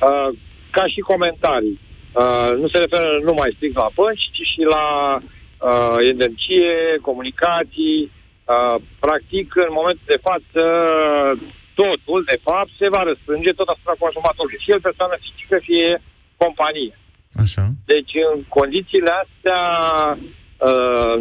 [0.08, 0.30] Uh,
[0.76, 1.78] ca și comentarii,
[2.22, 4.86] uh, nu se referă numai strict la bănci, ci și la
[5.20, 6.76] uh, energie,
[7.08, 8.00] comunicații.
[8.54, 10.62] Uh, practic, în momentul de față,
[11.82, 15.90] totul, de fapt, se va răstrânge tot asupra consumatorului, fie el persoană fizică, fie
[16.44, 16.94] companie.
[17.36, 17.64] Așa.
[17.86, 19.64] Deci, în condițiile astea,
[20.70, 21.18] uh,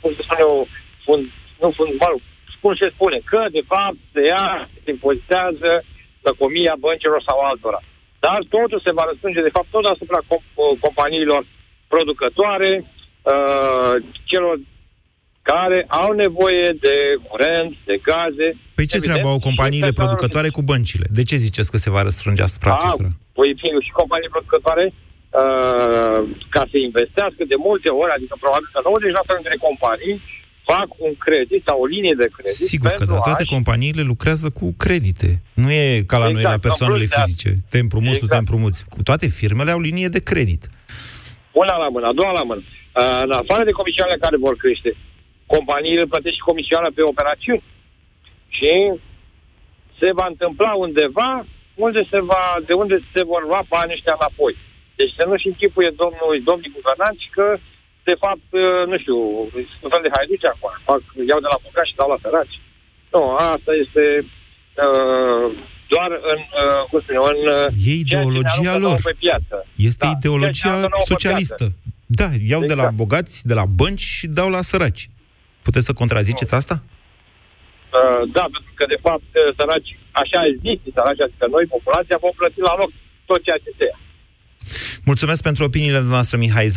[0.00, 0.66] cum să spun eu,
[1.04, 1.24] fund,
[1.60, 2.20] nu fund, mă rog,
[2.56, 5.84] spun ce spune, că, de fapt, se ia, se impozitează
[6.22, 7.80] lăcomia băncilor sau altora.
[8.24, 11.46] Dar totul se va răspunde, de fapt, tot asupra comp- companiilor
[11.88, 12.72] producătoare,
[13.32, 14.56] uh, celor
[15.50, 16.94] care au nevoie de
[17.28, 18.48] curent, de gaze.
[18.78, 21.06] Păi ce Evident, treabă au și companiile persoanelor producătoare cu băncile?
[21.18, 23.10] De ce ziceți că se va răstrânge asupra Ah, acestora?
[23.38, 24.84] Păi fie și companii producătoare
[25.40, 26.18] uh,
[26.54, 28.78] ca să investească de multe ori, adică probabil că
[29.34, 30.16] 90% dintre companii
[30.70, 34.02] fac un credit sau o linie de credit Sigur că pentru da, toate a-și- companiile
[34.12, 35.28] lucrează cu credite.
[35.62, 37.50] Nu e ca la noi Exact, la persoanele în plus de fizice.
[37.72, 38.32] Te împrumuți, exact.
[38.32, 38.78] te împrumuți.
[38.94, 40.62] Cu toate firmele au linie de credit.
[41.62, 42.62] Una la mână, a doua la mână.
[42.64, 44.90] Uh, în afară de comisioanele care vor crește,
[45.46, 47.62] companiile plătesc și comisioana pe operațiuni.
[48.56, 48.70] Și
[50.00, 51.30] se va întâmpla undeva
[51.86, 54.54] unde se va, de unde se vor lua banii ăștia înapoi.
[54.98, 57.46] Deci să nu-și închipuie domnul, domnii guvernanți că,
[58.08, 59.16] de fapt, uh, nu știu,
[59.70, 61.00] sunt un fel de haiduci acum, fac,
[61.30, 62.56] iau de la bogați și dau la săraci.
[63.14, 63.22] Nu,
[63.54, 64.04] asta este
[64.84, 65.46] uh,
[65.92, 68.96] doar în, uh, cum spune, eu, în uh, E ideologia ceea ce ne aruncă lor.
[68.96, 69.54] nouă pe piață.
[69.88, 71.64] Este Da, ceea ce ne ideologia aruncă nouă pe socialistă.
[71.64, 71.76] piață.
[72.20, 73.00] Da, iau de la Exact.
[73.02, 75.04] bogați, de la bănci și dau la săraci.
[75.66, 76.76] Puteți să contraziceți asta?
[76.82, 79.90] Uh, da, pentru că, de fapt, uh, săraci,
[80.22, 82.90] așa zis, săraci, adică noi, populația, vom plăti la loc
[83.30, 83.98] tot ceea ce se ia.
[85.04, 86.66] Mulțumesc pentru opiniile noastre, Mihai.
[86.66, 86.70] 0372069599.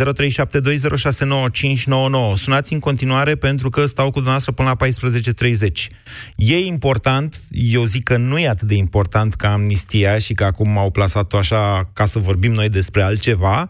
[2.35, 5.87] Sunați în continuare pentru că stau cu dumneavoastră până la 14.30.
[6.35, 10.77] E important, eu zic că nu e atât de important ca amnistia și că acum
[10.77, 13.67] au plasat-o așa ca să vorbim noi despre altceva,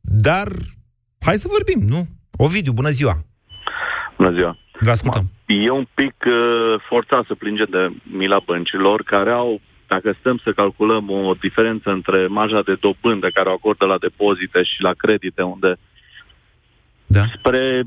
[0.00, 0.48] dar
[1.20, 2.06] hai să vorbim, nu?
[2.36, 3.24] Ovidiu, bună ziua!
[4.16, 4.56] Bună ziua!
[4.80, 5.30] Vă ascultăm.
[5.46, 10.52] E un pic uh, forțat să plânge de mila băncilor care au, dacă stăm să
[10.52, 15.42] calculăm o diferență între marja de dobândă care o acordă la depozite și la credite,
[15.42, 15.76] unde
[17.06, 17.22] da.
[17.38, 17.82] spre,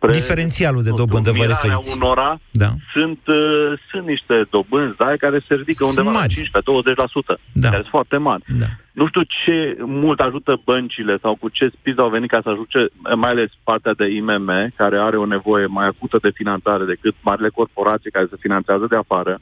[0.00, 1.96] spre Diferențialul de dobândă vă mirarea referiți.
[1.96, 2.70] unora Da.
[2.92, 6.34] sunt, uh, sunt niște dobânzi da, care se ridică Sunt undeva mari.
[6.52, 7.40] la 15-20%.
[7.52, 7.68] Da.
[7.68, 8.42] Care sunt foarte mari.
[8.62, 8.66] Da.
[8.92, 12.78] Nu știu ce mult ajută băncile sau cu ce spiz au venit ca să ajute
[13.16, 17.48] mai ales partea de IMM, care are o nevoie mai acută de finanțare decât marile
[17.48, 19.38] corporații care se finanțează de afară,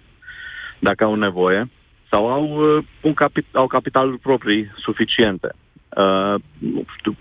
[0.79, 1.71] dacă au nevoie,
[2.11, 2.45] sau au,
[2.77, 5.49] uh, un capi- au capitaluri proprii suficiente.
[5.97, 7.17] Uh, nu știu,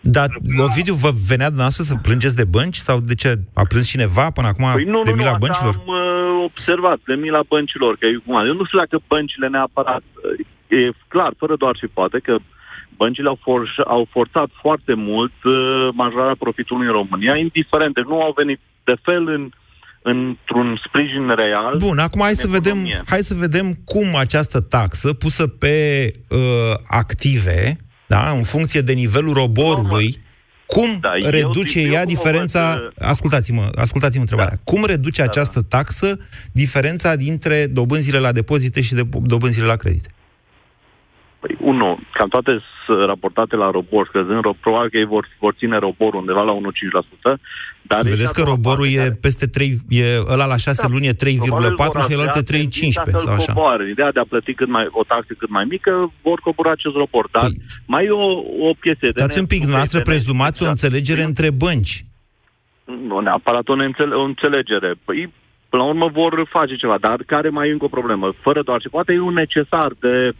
[0.00, 2.76] Dar, Ovidiu, vă venea dumneavoastră să plângeți de bănci?
[2.76, 3.34] Sau de ce?
[3.54, 5.74] A plâns cineva până acum Păi nu, de nu, nu, mila asta băncilor?
[5.74, 10.02] am uh, observat, de mila băncilor, că e cum Eu nu știu dacă băncile neapărat,
[10.14, 12.36] uh, e clar, fără doar și poate, că
[12.96, 18.22] băncile au, for- au forțat foarte mult uh, majorarea profitului în România, indiferent, deci nu
[18.22, 19.50] au venit de fel în,
[20.02, 21.76] într-un sprijin real.
[21.78, 25.74] Bun, acum hai să, vedem, hai să vedem cum această taxă pusă pe
[26.28, 27.76] uh, active,
[28.10, 30.18] da, în funcție de nivelul roborului,
[30.66, 32.68] cum Da, eu reduce zic- eu ea cum o diferența...
[32.68, 34.60] văd, uh, Ascultați-mă, ascultați-mă întrebarea.
[34.64, 36.18] Cum reduce această taxă
[36.52, 40.10] diferența dintre dobânzile la depozite și de, dobânzile la credit?
[41.40, 45.54] Păi, unu, cam toate sunt raportate la robor, scăzând, ro- probabil că ei vor, vor
[45.58, 47.40] ține roborul undeva la 1,5%,
[47.82, 48.00] dar...
[48.02, 51.16] Vedeți că roborul e peste 3, e ăla la 6 luni e 3,4
[52.00, 53.52] și celelalte 3,15 sau așa.
[53.52, 53.88] Coboare.
[53.90, 57.28] Ideea de a plăti cât mai, o taxă cât mai mică, vor cobora acest robor.
[57.32, 58.30] Dar păi, mai e o,
[58.68, 59.08] o chestie.
[59.08, 62.04] Stați un pic, dumneavoastră prezumați o înțelegere între bănci.
[63.08, 64.94] Nu neapărat o, neînțele- o înțelegere.
[65.04, 65.32] Păi,
[65.68, 68.34] până la urmă vor face ceva, dar care mai e încă o problemă?
[68.40, 70.32] Fără doar și poate e un necesar de,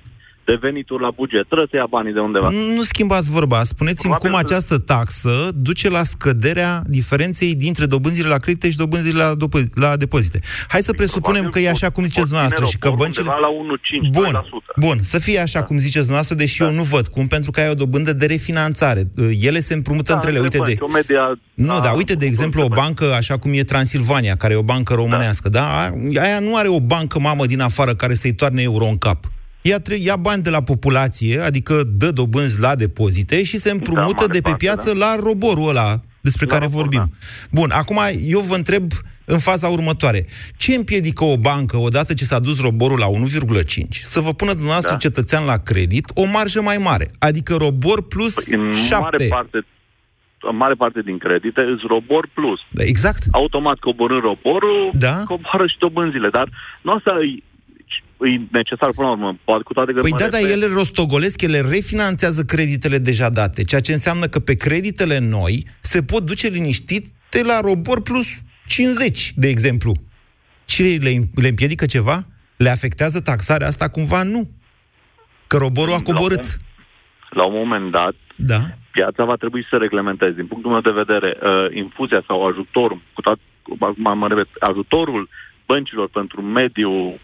[0.51, 1.45] de venituri la buget.
[1.51, 2.49] Trebuie să ia banii de undeva.
[2.77, 3.59] Nu schimbați vorba.
[3.63, 9.33] Spuneți-mi cum această taxă duce la scăderea diferenței dintre dobânzile la credite și dobânzile la,
[9.43, 10.39] dop- la depozite.
[10.69, 13.25] Hai să presupunem că e așa cum ziceți dumneavoastră și că băncile...
[13.27, 14.21] La 1,5%.
[14.21, 14.45] Bun,
[14.77, 15.65] bun, să fie așa da.
[15.65, 16.65] cum ziceți dumneavoastră, deși da.
[16.65, 19.03] eu nu văd cum, pentru că ai o dobândă de refinanțare.
[19.41, 20.41] Ele se împrumută Da, între ele.
[20.41, 20.79] Uite între de...
[20.81, 24.37] bănci, o media- Nu, da, dar uite, de exemplu, o bancă așa cum e Transilvania,
[24.37, 25.93] care e o bancă românească, da?
[26.21, 29.25] Aia nu are o bancă mamă din afară care să-i toarne euro în cap.
[29.63, 34.15] Ea tre- ia bani de la populație, adică dă dobânzi la depozite și se împrumută
[34.17, 34.99] mare de pe parte, piață da.
[34.99, 37.11] la roborul ăla despre care vorbim.
[37.51, 38.93] Bun, acum eu vă întreb
[39.25, 40.27] în faza următoare.
[40.57, 44.93] Ce împiedică o bancă, odată ce s-a dus roborul la 1,5, să vă pună dumneavoastră
[44.93, 44.99] Da.
[44.99, 47.11] cetățean la credit o marjă mai mare?
[47.19, 48.97] Adică robor plus Păi, În 7.
[49.03, 49.65] mare parte
[50.43, 52.61] în mare parte din credite îți robor plus.
[52.71, 53.23] Da, exact.
[53.31, 55.23] Automat coborând roborul, Da.
[55.33, 56.29] coboară și dobânzile.
[56.31, 56.49] Dar
[56.83, 57.43] nu asta e,
[58.27, 59.39] e necesar până la urmă.
[59.45, 63.29] Poate cu toate că Păi mă da, dar refer- ele rostogolesc, ele refinanțează creditele deja
[63.31, 68.27] date, ceea ce înseamnă că pe creditele noi se pot duce liniștite la robor plus
[68.67, 69.93] 50, de exemplu.
[70.65, 72.27] Ce le, le împiedică ceva?
[72.57, 74.23] Le afectează taxarea asta cumva?
[74.23, 74.49] Nu.
[75.47, 76.57] Că roborul a coborât.
[77.31, 78.61] la un moment dat, Da.
[78.93, 80.33] piața va trebui să se reglementeze.
[80.33, 83.41] Din punctul meu de vedere, uh, infuzia sau ajutorul, cu toate,
[83.81, 85.29] acum mă repet, ajutorul
[85.67, 87.21] băncilor pentru mediul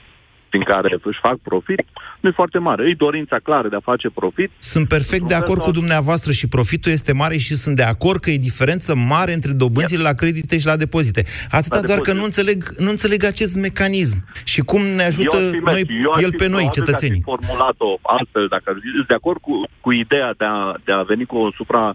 [0.57, 1.83] din care își fac profit,
[2.21, 2.89] nu e foarte mare.
[2.91, 4.51] E dorința clară de a face profit.
[4.59, 8.31] Sunt perfect de acord cu dumneavoastră și profitul este mare și sunt de acord că
[8.31, 11.23] e diferență mare între dobânzile la credite și la depozite.
[11.59, 12.19] Atâta La doar că depozite.
[12.19, 14.17] nu înțeleg, nu înțeleg acest mecanism
[14.53, 16.65] și cum ne ajută Eu aș fi noi, mers- eu aș el fi- pe noi,
[16.65, 17.21] probabil că aș cetățenii.
[17.23, 21.25] fi formulat-o altfel, dacă sunt de acord cu, cu ideea de a, de a veni
[21.31, 21.95] cu o supra...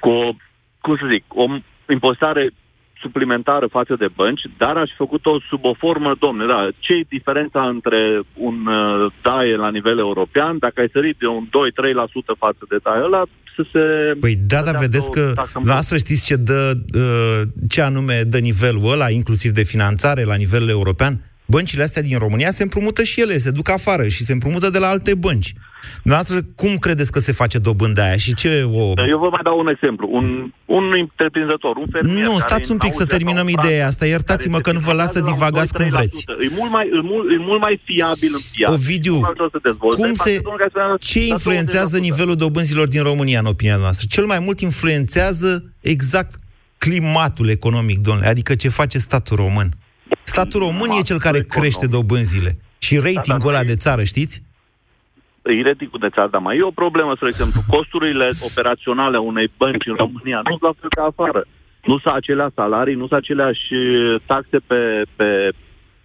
[0.00, 0.32] cu o,
[0.84, 1.44] cum să zic, o
[1.92, 2.50] impostare
[3.00, 7.14] suplimentară față de bănci, dar aș fi făcut-o sub o formă, domne, da, ce e
[7.16, 8.00] diferența între
[8.34, 11.48] un uh, DAE la nivel european, dacă ai sărit de un 2-3%
[12.38, 13.22] față de DAE ăla,
[13.56, 13.82] să se...
[14.20, 15.52] Păi da, dar dea vedeți o că taxă în plus.
[15.52, 20.68] dumneavoastră știți ce dă, uh, ce anume dă nivelul ăla, inclusiv de finanțare la nivel
[20.68, 21.14] european?
[21.50, 24.78] Băncile astea din România se împrumută și ele, se duc afară și se împrumută de
[24.78, 25.52] la alte bănci.
[26.02, 28.92] Dumneavoastră, cum credeți că se face dobânda aia și ce o...
[29.08, 30.08] Eu vă mai dau un exemplu.
[30.12, 32.16] Un, un întreprinzător, un fermier...
[32.24, 34.06] Nu, care stați în un pic să Austria sau terminăm în ideea Franța, asta.
[34.06, 35.88] Iertați-mă că nu vă las să la un divagați cum 2-3%.
[35.88, 36.24] vreți.
[36.46, 38.72] E mult mai, e mult, e mult mai fiabil în piață.
[38.74, 41.24] Ovidiu, Mult mai ușor să dezvolte, cum față se, de unul care spune, ce "Da,
[41.34, 44.04] influențează 20%." nivelul dobânzilor din România, în opinia noastră?
[44.14, 45.50] Cel mai mult influențează
[45.94, 46.32] exact
[46.78, 49.68] climatul economic, domnule, adică ce face statul român.
[50.28, 52.50] Statul român e cel care crește dobânzile.
[52.78, 54.42] Și ratingul ăla de țară, știți?
[55.42, 59.48] E ratingul de țară, dar mai e o problemă, spre exemplu, costurile operaționale a unei
[59.56, 61.46] bănci în România nu sunt la fel ca afară.
[61.84, 64.80] Nu sunt aceleași salarii, nu sunt aceleași uh, taxe pe,
[65.16, 65.28] pe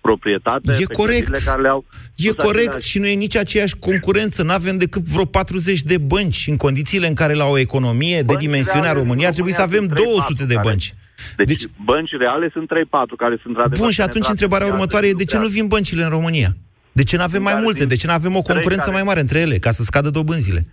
[0.02, 0.72] proprietate.
[0.72, 1.26] E pe corect.
[1.26, 4.44] clădirile Care le au, E corect și nu e nici aceeași concurență.
[4.44, 8.36] Nu avem decât vreo 40 de bănci în condițiile în care la o economie de
[8.46, 10.94] dimensiunea reale României ar trebui să avem 200 de bănci.
[11.36, 12.70] Deci, deci bănci reale sunt 3-4
[13.18, 16.56] care sunt Bun, și atunci întrebarea următoare e de ce nu vin băncile în România?
[16.92, 17.86] De ce nu avem mai multe?
[17.86, 20.68] De ce nu avem o concurență mai mare între ele, ca să scadă dobânzile?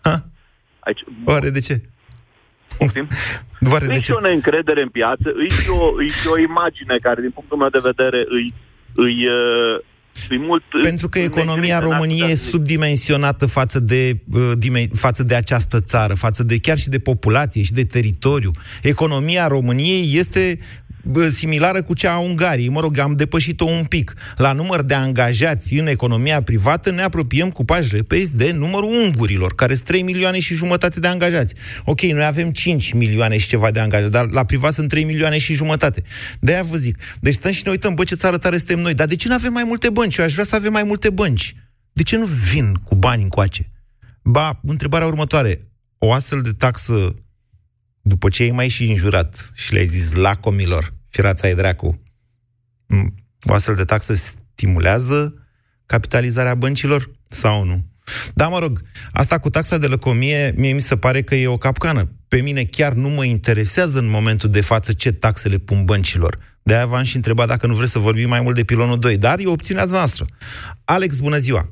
[0.00, 0.24] Ha?
[0.78, 1.80] Aici, Oare de ce?
[3.72, 4.02] Oare de e ce?
[4.02, 7.56] și o neîncredere în piață, e și o, e și o imagine care, din punctul
[7.58, 8.54] meu de vedere, îi,
[8.94, 9.91] îi, uh, îi
[10.38, 10.62] mult...
[10.82, 16.42] Pentru că economia României e subdimensionată față de, uh, dime- față de această țară, față
[16.42, 18.50] de chiar și de populație și de teritoriu.
[18.82, 20.81] Economia României este bă,
[21.30, 22.68] similară cu cea a Ungariei.
[22.68, 24.14] Mă rog, am depășit-o un pic.
[24.36, 29.54] La număr de angajați în economia privată ne apropiem cu pași repezi de numărul ungurilor,
[29.54, 31.54] care sunt 3 milioane și jumătate de angajați.
[31.84, 35.38] Ok, noi avem 5 milioane și ceva de angajați, dar la privat sunt 3 milioane
[35.38, 36.02] și jumătate.
[36.40, 36.98] De-aia vă zic.
[37.20, 38.94] Deci stăm și ne uităm, bă, ce țară tare suntem noi.
[38.94, 40.16] Dar de ce nu avem mai multe bănci?
[40.16, 41.54] Eu aș vrea să avem mai multe bănci.
[41.92, 43.70] De ce nu vin cu bani încoace?
[44.22, 45.60] Ba, întrebarea următoare.
[45.98, 47.14] O astfel de taxă
[48.02, 52.02] după ce ai mai și înjurat și le-ai zis lacomilor, firața ai dracu,
[52.86, 55.34] m, o astfel de taxă stimulează
[55.86, 57.84] capitalizarea băncilor sau nu?
[58.34, 58.80] Da, mă rog,
[59.12, 62.10] asta cu taxa de lăcomie, mie mi se pare că e o capcană.
[62.28, 66.38] Pe mine chiar nu mă interesează în momentul de față ce taxe le pun băncilor.
[66.62, 69.38] De-aia v-am și întrebat dacă nu vreți să vorbim mai mult de pilonul 2, dar
[69.38, 70.24] e opțiunea noastră.
[70.84, 71.68] Alex, bună ziua!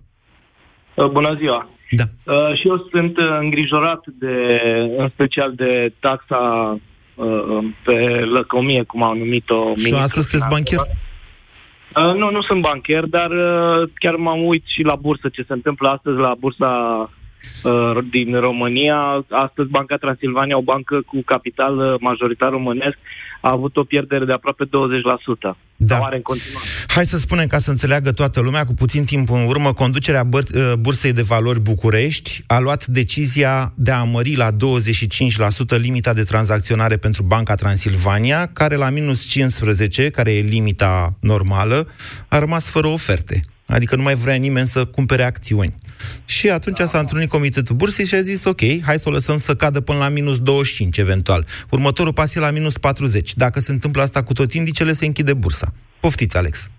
[1.12, 1.79] Bună ziua!
[1.90, 2.04] Da.
[2.32, 4.60] Uh, și eu sunt uh, îngrijorat de,
[4.96, 6.76] în special de taxa
[7.14, 9.72] uh, pe lăcomie, cum au numit-o.
[9.74, 10.78] Și astăzi sunteți bancher?
[10.78, 15.52] Uh, nu, nu sunt bancher, dar uh, chiar m-am uit și la bursă ce se
[15.52, 17.10] întâmplă astăzi la bursa
[17.64, 19.24] uh, din România.
[19.28, 22.98] Astăzi Banca Transilvania, o bancă cu capital uh, majoritar românesc,
[23.40, 24.68] a avut o pierdere de aproape 20%.
[25.76, 25.94] Da.
[25.94, 26.66] Sau are în continuare.
[26.88, 30.54] Hai să spunem, ca să înțeleagă toată lumea, cu puțin timp în urmă, conducerea Băr-
[30.54, 36.22] uh, Bursei de Valori București a luat decizia de a mări la 25% limita de
[36.22, 41.88] tranzacționare pentru Banca Transilvania, care la minus 15, care e limita normală,
[42.28, 43.44] a rămas fără oferte.
[43.70, 45.74] Adică nu mai vrea nimeni să cumpere acțiuni.
[46.24, 49.54] Și atunci s-a întrunit comitetul bursei și a zis, ok, hai să o lăsăm să
[49.54, 51.44] cadă până la minus 25 eventual.
[51.70, 53.34] Următorul pas e la minus 40.
[53.34, 55.72] Dacă se întâmplă asta cu tot indicele, se închide bursa.
[56.00, 56.70] Poftiți, Alex.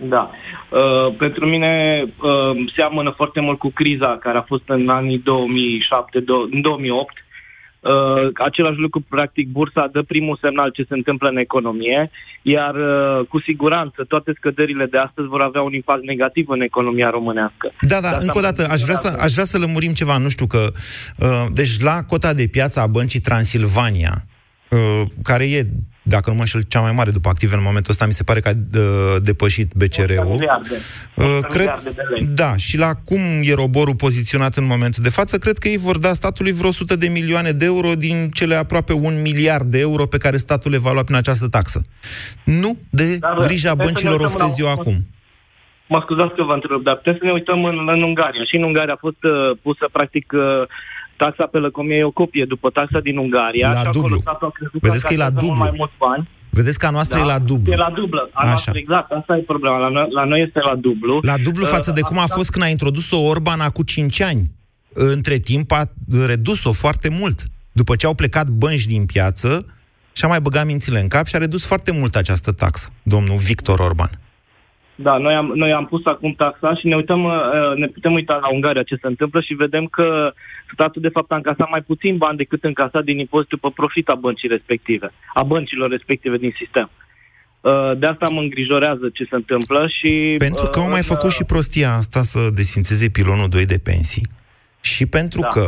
[0.00, 0.30] Da.
[0.70, 6.20] Uh, pentru mine uh, seamănă foarte mult cu criza care a fost în anii 2007,
[6.20, 7.12] do- în 2008.
[7.80, 12.10] Uh, același lucru, practic, bursa dă primul semnal ce se întâmplă în economie,
[12.42, 17.10] iar uh, cu siguranță toate scăderile de astăzi vor avea un impact negativ în economia
[17.10, 17.72] românească.
[17.80, 20.46] Da, da, încă o dată, aș vrea, să, aș vrea să lămurim ceva, nu știu
[20.46, 20.66] că...
[21.18, 24.24] Uh, deci la cota de piață a băncii Transilvania,
[24.70, 25.66] uh, care e,
[26.08, 28.40] dacă nu mă înșel, cea mai mare după active în momentul ăsta, mi se pare
[28.40, 30.24] că a uh, depășit BCR-ul.
[30.24, 30.74] Miliarde.
[31.14, 32.26] Uh, cred, miliarde de lei.
[32.34, 35.98] da, și la cum e roborul poziționat în momentul de față, cred că ei vor
[35.98, 40.06] da statului vreo 100 de milioane de euro din cele aproape un miliard de euro
[40.06, 41.84] pe care statul le va lua prin această taxă.
[42.44, 44.96] Nu de Dar, grija hai să ne băncilor uităm la- oftez eu acum.
[45.88, 48.44] Mă scuzați că vă întreb, dar putem să ne uităm în, în Ungaria.
[48.44, 50.62] Și în Ungaria a fost uh, pusă, practic, uh,
[51.22, 53.68] taxa pe lăcomie e o copie după taxa din Ungaria.
[53.68, 54.16] La și acolo dublu.
[54.26, 55.64] statul a crezut Vedeți că e la încasează mult dublu.
[55.68, 56.28] mai mulți bani.
[56.50, 57.72] Vedeți că a noastră e la dublu.
[57.72, 58.22] E la dublă.
[58.32, 58.48] A Așa.
[58.48, 59.08] noastră, exact.
[59.20, 59.76] Asta e problema.
[59.78, 61.18] La noi, la noi este la dublu.
[61.22, 64.20] La dublu Uh, față de cum a asta- fost când a introdus-o Orban acum 5
[64.20, 64.50] ani.
[64.92, 65.82] Între timp a
[66.26, 67.38] redus-o foarte mult.
[67.72, 69.66] După ce au plecat bănci din piață,
[70.12, 73.78] și-a mai băgat mințile în cap și a redus foarte mult această taxă, domnul Victor
[73.80, 74.10] Orban.
[75.00, 78.34] Da, noi am, noi am pus acum taxa și ne uităm, uh, ne putem uita
[78.34, 80.32] la Ungaria ce se întâmplă și vedem că
[80.72, 84.14] statul de fapt a încasat mai puțin bani decât încasat din impozitul pe profit a
[84.14, 86.90] băncii respective, a băncilor respective din sistem.
[87.60, 90.34] Uh, De asta mă îngrijorează ce se întâmplă și...
[90.38, 94.26] Pentru că au mai uh, făcut și prostia asta să desfințeze pilonul 2 de pensii.
[94.80, 95.46] Și pentru Da.
[95.46, 95.64] că,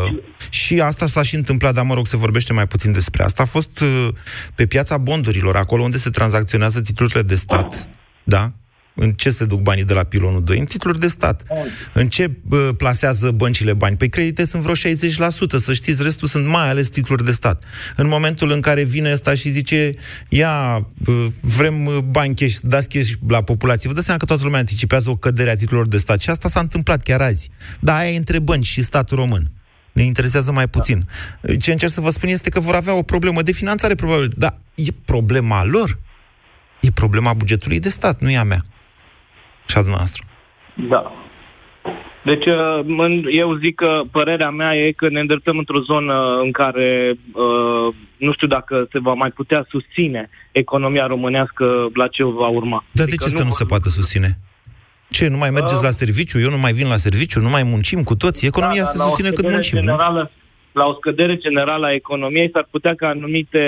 [0.50, 3.46] și asta s-a și întâmplat, dar mă rog, se vorbește mai puțin despre asta, a
[3.46, 4.08] fost uh,
[4.54, 7.88] pe piața bondurilor, acolo unde se tranzacționează titlurile de stat,
[8.22, 8.50] da?
[8.94, 10.58] În ce se duc banii de la pilonul 2?
[10.58, 11.42] În titluri de stat.
[11.92, 13.96] În ce uh, plasează băncile bani?
[13.96, 17.64] Pe credite sunt vreo 60%, să știți, restul sunt mai ales titluri de stat.
[17.96, 19.94] În momentul în care vine ăsta și zice,
[20.28, 24.42] ia, uh, vrem uh, bani cash, dați cash la populație, vă dați seama că toată
[24.42, 27.50] lumea anticipează o cădere a titlurilor de stat și asta s-a întâmplat chiar azi.
[27.80, 29.52] Dar aia e între bănci și statul român.
[29.92, 31.08] Ne interesează mai puțin.
[31.58, 34.32] Ce încerc să vă spun este că vor avea o problemă de finanțare, probabil.
[34.36, 35.98] Dar e problema lor.
[36.80, 38.64] E problema bugetului de stat, nu e a mea.
[39.70, 40.22] Și a dumneavoastră.
[40.92, 41.02] Da.
[42.24, 46.14] Deci, uh, în- eu zic că părerea mea e că ne îndreptăm într-o zonă
[46.44, 51.64] în care uh, nu știu dacă se va mai putea susține economia românească
[51.94, 52.84] la ce va urma.
[52.92, 54.38] Dar de ce să nu se poată susține?
[55.10, 56.38] Ce, nu mai mergeți la serviciu?
[56.40, 57.40] Eu nu mai vin la serviciu?
[57.40, 58.46] Nu mai muncim cu toții?
[58.46, 60.28] Economia se Da, la o susține cât scădere muncim, nu?
[60.72, 63.60] Generală, La o scădere generală a economiei s-ar putea ca anumite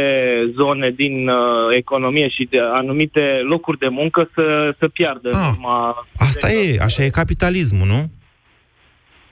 [0.54, 1.36] zone din uh,
[1.76, 5.28] economie și de anumite locuri de muncă să, să piardă.
[5.32, 8.10] în urma- Asta e, așa e capitalismul, nu?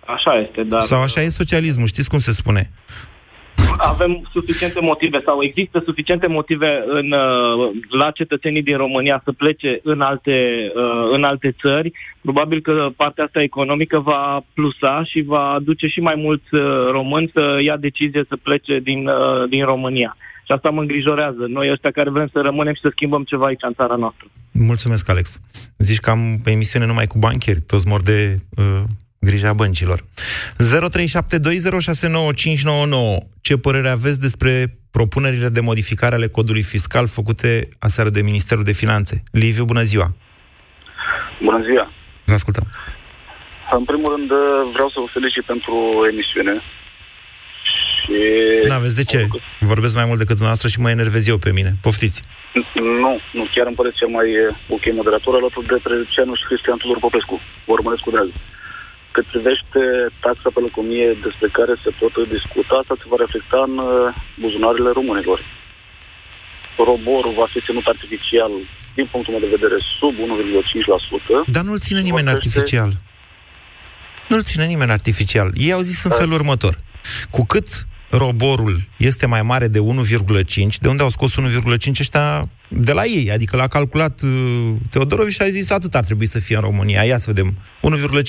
[0.07, 2.71] Așa este, dar Sau așa e socialismul, știți cum se spune?
[3.77, 9.81] Avem suficiente motive sau există suficiente motive în, uh, la cetățenii din România să plece
[9.83, 10.37] în alte,
[10.75, 11.93] uh, în alte țări.
[12.21, 17.31] Probabil că partea asta economică va plusa și va aduce și mai mulți uh, români
[17.33, 20.17] să ia decizie să plece din, uh, din România.
[20.47, 21.45] Și asta mă îngrijorează.
[21.49, 24.27] Noi ăștia care vrem să rămânem și să schimbăm ceva aici în țara noastră.
[24.53, 25.41] Mulțumesc, Alex.
[25.79, 28.83] Zici că am emisiune numai cu bancheri, toți mor de uh,
[29.27, 29.99] grija băncilor.
[30.01, 30.05] 0372069599.
[33.41, 34.53] Ce părere aveți despre
[34.91, 39.23] propunerile de modificare ale codului fiscal făcute aseară de Ministerul de Finanțe?
[39.33, 40.09] Liviu, bună ziua!
[41.43, 41.93] Bună ziua!
[42.25, 42.67] Vă ascultăm.
[43.79, 44.29] În primul rând
[44.77, 45.75] vreau să vă felicit pentru
[46.13, 46.55] emisiune.
[47.99, 48.17] Și...
[48.69, 49.21] Da, vezi de ce?
[49.73, 51.71] Vorbesc mai mult decât dumneavoastră și mă enervez eu pe mine.
[51.87, 52.21] Poftiți.
[53.05, 56.79] Nu, nu, chiar îmi pare cel mai eh, ok moderator alături de Treceanu și Cristian
[56.79, 57.35] Tudor Popescu.
[57.67, 58.29] Vă urmăresc cu drag.
[59.15, 59.81] Cât privește
[60.25, 63.89] taxa pe lăcomie despre care se tot discuta, asta se va reflecta în eh,
[64.43, 65.39] buzunarele românilor.
[66.89, 68.53] Roborul va fi ținut artificial,
[68.99, 70.27] din punctul meu de vedere, sub 1,5%.
[71.57, 72.91] Dar nu-l ține nimeni artificial.
[74.31, 75.49] Nu-l ține nimeni artificial.
[75.55, 76.75] Ei au zis în felul următor.
[77.31, 77.69] Cu cât
[78.11, 82.49] roborul este mai mare de 1,5, de unde au scos 1,5 ăștia?
[82.69, 86.41] De la ei, adică l-a calculat uh, Teodorovici și a zis atât ar trebui să
[86.41, 87.03] fie în România.
[87.03, 87.59] Ia să vedem,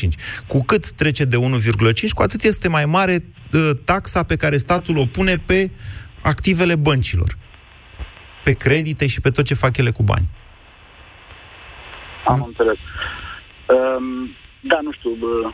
[0.04, 0.08] 1,5.
[0.48, 3.24] Cu cât trece de 1,5, cu atât este mai mare
[3.54, 5.72] uh, taxa pe care statul o pune pe
[6.22, 7.38] activele băncilor.
[8.44, 10.28] pe credite și pe tot ce fac ele cu bani.
[12.28, 12.78] Am înțeles.
[13.68, 15.52] Um, da, nu știu, bă,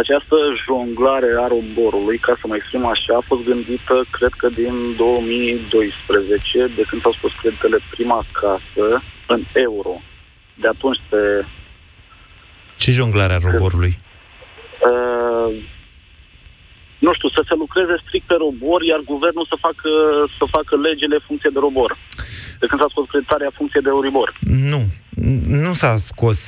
[0.00, 0.36] această
[0.66, 6.72] jonglare a roborului, ca să mă exprim așa, a fost gândită, cred că din 2012,
[6.76, 9.94] de când s-au spus creditele prima casă în euro.
[10.54, 11.44] De atunci se...
[12.76, 13.98] Ce jonglare a roborului?
[14.90, 15.54] Uh,
[17.06, 19.90] nu știu, să se lucreze strict pe robor, iar guvernul să facă,
[20.38, 21.90] să facă legile în funcție de robor.
[22.60, 24.28] De când s-a scos creditarea în funcție de Euribor.
[24.70, 24.82] Nu,
[25.64, 26.38] nu s-a scos.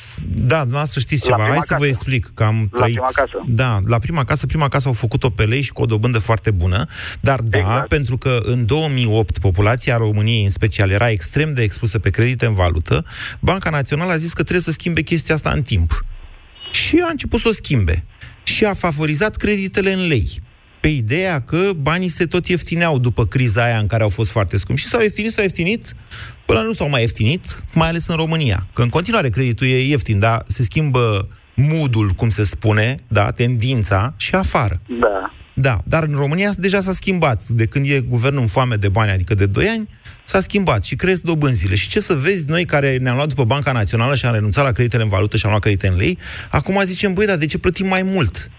[0.50, 1.44] Da, dumneavoastră știți ceva.
[1.54, 2.94] Hai să vă explic că am La trăit...
[2.98, 3.38] prima casă.
[3.62, 6.50] Da, la prima casă, prima casă au făcut-o pe lei și cu o dobândă foarte
[6.50, 6.86] bună,
[7.20, 7.88] dar da, exact.
[7.88, 12.54] pentru că în 2008 populația României în special era extrem de expusă pe credite în
[12.54, 13.04] valută,
[13.40, 15.90] Banca Națională a zis că trebuie să schimbe chestia asta în timp.
[16.70, 18.04] Și a început să o schimbe.
[18.44, 20.42] Și a favorizat creditele în lei.
[20.80, 24.56] Pe ideea că banii se tot ieftineau după criza aia în care au fost foarte
[24.56, 24.80] scumpi.
[24.80, 25.94] Și s-au ieftinit, s-au ieftinit,
[26.46, 28.66] până nu s-au mai ieftinit, mai ales în România.
[28.72, 34.14] Că în continuare creditul e ieftin, dar se schimbă moodul, cum se spune, da, tendința
[34.16, 34.80] și afară.
[35.00, 35.32] Da.
[35.54, 37.48] Da, dar în România deja s-a schimbat.
[37.48, 39.88] De când e guvernul în foame de bani, adică de 2 ani,
[40.24, 41.74] s-a schimbat și cresc dobânzile.
[41.74, 44.72] Și ce să vezi, noi care ne-am luat după Banca Națională și am renunțat la
[44.72, 46.18] creditele în valută și am luat credite în lei,
[46.50, 48.50] acum zicem, băi, dar de ce plătim mai mult?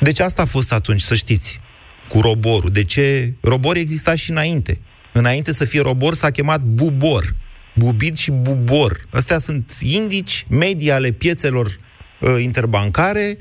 [0.00, 1.60] Deci asta a fost atunci, să știți,
[2.08, 2.70] cu roborul.
[2.70, 3.34] De ce?
[3.40, 4.80] Robor exista și înainte.
[5.12, 7.34] Înainte să fie robor s-a chemat bubor.
[7.74, 9.00] Bubid și bubor.
[9.10, 11.66] Astea sunt indici medii ale piețelor
[12.20, 13.38] uh, interbancare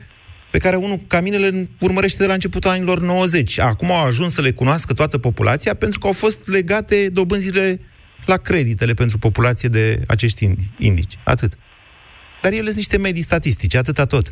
[0.54, 1.49] pe care unul ca mine le
[1.88, 3.60] urmărește de la începutul anilor 90.
[3.60, 7.66] Acum au ajuns să le cunoască toată populația pentru că au fost legate dobânzile
[8.32, 11.16] la creditele pentru populație de acești indi- indici.
[11.34, 11.51] Atât.
[12.41, 14.26] Dar ele sunt niște medii statistice, atâta tot.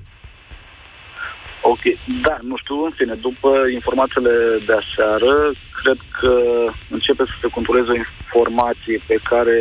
[1.74, 1.84] Ok,
[2.28, 4.36] da, nu știu, în fine, după informațiile
[4.68, 5.34] de aseară,
[5.82, 6.34] cred că
[6.96, 9.58] începe să se contureze o informație pe care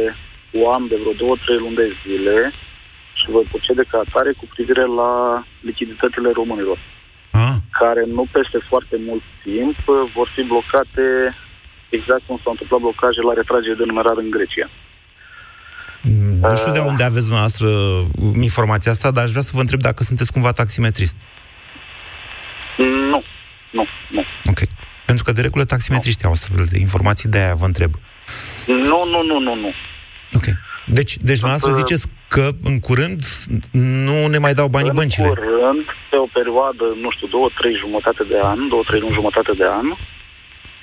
[0.61, 2.37] o am de vreo două, trei luni de zile
[3.21, 5.13] și voi procede ca atare cu privire la
[5.69, 6.79] lichiditățile românilor,
[7.31, 7.55] ah.
[7.81, 9.77] care nu peste foarte mult timp
[10.17, 11.07] vor fi blocate
[11.99, 14.69] exact cum s-au întâmplat blocaje la retragere de numerar în Grecia.
[16.41, 17.69] Nu știu de unde aveți dumneavoastră
[18.49, 21.17] informația asta, dar aș vrea să vă întreb dacă sunteți cumva taximetrist.
[23.13, 23.23] Nu,
[23.77, 24.23] nu, nu.
[24.45, 24.61] Ok.
[25.07, 27.93] Pentru că de regulă taximetriștii au astfel de informații, de aia vă întreb.
[28.67, 29.71] Nu, nu, nu, nu, nu.
[30.33, 30.45] Ok.
[30.87, 33.21] Deci, deci dumneavoastră ziceți că în curând
[34.07, 35.29] nu ne mai dau banii în băncile.
[35.29, 39.53] curând, pe o perioadă, nu știu, două, trei jumătate de an, două, trei luni jumătate
[39.63, 39.87] de an,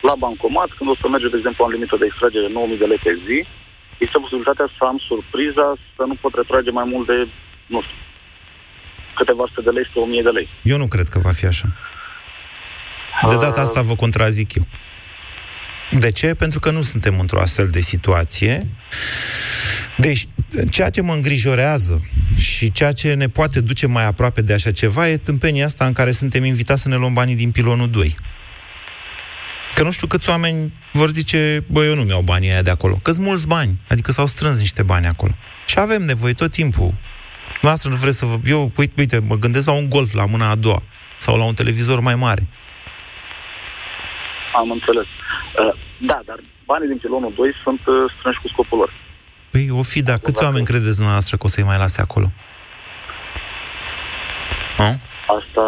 [0.10, 3.02] la bancomat, când o să merge, de exemplu, am limită de extragere 9.000 de lei
[3.08, 3.38] pe zi,
[4.06, 7.18] este posibilitatea să am surpriza să nu pot retrage mai mult de,
[7.74, 7.98] nu știu,
[9.20, 10.48] câteva sute de lei spre 1000 de lei.
[10.74, 11.68] Eu nu cred că va fi așa.
[13.32, 14.66] De data asta vă contrazic eu.
[16.06, 16.36] De ce?
[16.44, 18.54] Pentru că nu suntem într-o astfel de situație.
[19.98, 20.24] Deci,
[20.70, 22.02] ceea ce mă îngrijorează
[22.38, 25.94] și ceea ce ne poate duce mai aproape de așa ceva e tâmpenia asta în
[25.94, 28.16] care suntem invitați să ne luăm banii din pilonul 2.
[29.74, 33.00] Că nu știu câți oameni vor zice, bă, eu nu mi-au banii aia de acolo.
[33.02, 35.32] că mulți bani, adică s-au strâns niște bani acolo.
[35.66, 36.94] Și avem nevoie tot timpul.
[37.62, 38.36] Noastră nu vreți să vă...
[38.46, 40.82] Eu, uite, uite, mă gândesc la un golf la mâna a doua
[41.18, 42.48] sau la un televizor mai mare.
[44.56, 45.06] Am înțeles.
[45.06, 48.92] Uh, da, dar banii din pilonul 2 sunt uh, strânși cu scopul lor.
[49.52, 52.32] Păi, o fi, dar câți oameni credeți dumneavoastră că o să-i mai lase acolo?
[54.78, 54.90] A?
[55.38, 55.66] Asta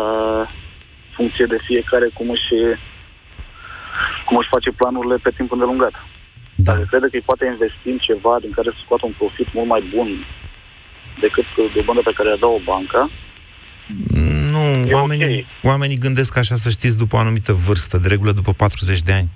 [1.16, 2.58] funcție de fiecare cum își,
[4.26, 5.96] cum își face planurile pe timp îndelungat.
[6.56, 6.72] Da.
[6.72, 9.68] Dacă crede că îi poate investi în ceva din care să scoată un profit mult
[9.74, 10.10] mai bun
[11.24, 13.00] decât dobândă pe care a dat o bancă,
[14.54, 18.52] Nu, E oamenii, oamenii gândesc așa, să știți, după o anumită vârstă, de regulă după
[18.54, 19.30] 40 de ani.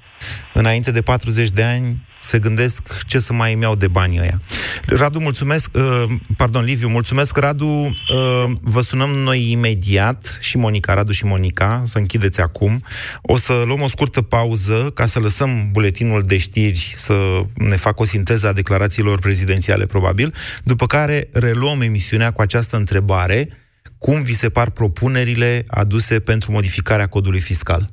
[0.54, 4.42] Înainte de 40 de ani se gândesc ce să mai îmi iau de banii ăia.
[4.86, 6.04] Radu, mulțumesc, uh,
[6.38, 11.98] pardon, Liviu, mulțumesc, Radu, uh, vă sunăm noi imediat, și Monica, Radu și Monica, să
[11.98, 12.84] închideți acum.
[13.22, 18.02] O să luăm o scurtă pauză ca să lăsăm buletinul de știri să ne facă
[18.02, 23.50] o sinteză a declarațiilor prezidențiale, probabil, după care reluăm emisiunea cu această întrebare,
[23.98, 27.90] cum vi se par propunerile aduse pentru modificarea codului fiscal?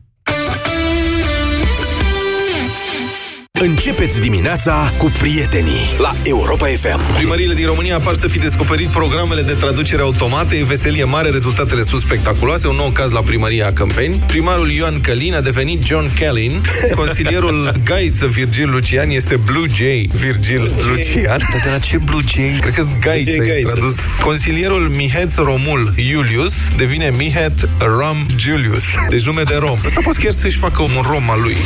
[3.58, 7.12] Începeți dimineața cu prietenii la Europa FM.
[7.12, 11.82] Primăriile din România par să fi descoperit programele de traducere automate, e veselie mare, rezultatele
[11.82, 14.24] sunt spectaculoase, un nou caz la primăria Câmpeni.
[14.26, 16.62] Primarul Ioan Călin a devenit John Callin,
[16.96, 21.24] consilierul Gaiță Virgil Lucian este Blue Jay Virgil Lucian.
[21.24, 22.58] Dar de la ce Blue Jay?
[22.60, 23.68] Cred că Gaiță, Blue Jay e Gaiță.
[23.76, 23.94] tradus.
[24.20, 28.82] Consilierul Mihet Romul Iulius devine Mihet Ram Julius.
[29.08, 29.78] Deci nume de rom.
[29.86, 31.56] Asta poate chiar să-și facă un rom al lui.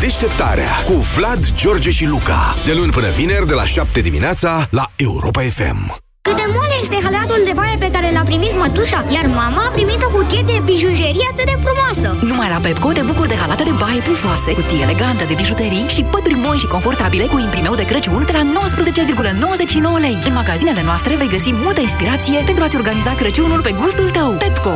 [0.00, 2.54] Deșteptarea cu Vlad, George și Luca.
[2.64, 5.78] De luni până vineri, de la 7 dimineața, la Europa FM.
[6.22, 9.70] Cât de moale este halatul de baie pe care l-a primit mătușa, iar mama a
[9.76, 12.08] primit o cutie de bijuterie atât de frumoasă.
[12.30, 16.02] Numai la Pepco te bucuri de halate de baie pufoase, cutie elegantă de bijuterii și
[16.12, 18.42] pături moi și confortabile cu imprimeu de Crăciun de la
[19.96, 20.16] 19,99 lei.
[20.28, 24.30] În magazinele noastre vei găsi multă inspirație pentru a-ți organiza Crăciunul pe gustul tău.
[24.42, 24.74] Pepco.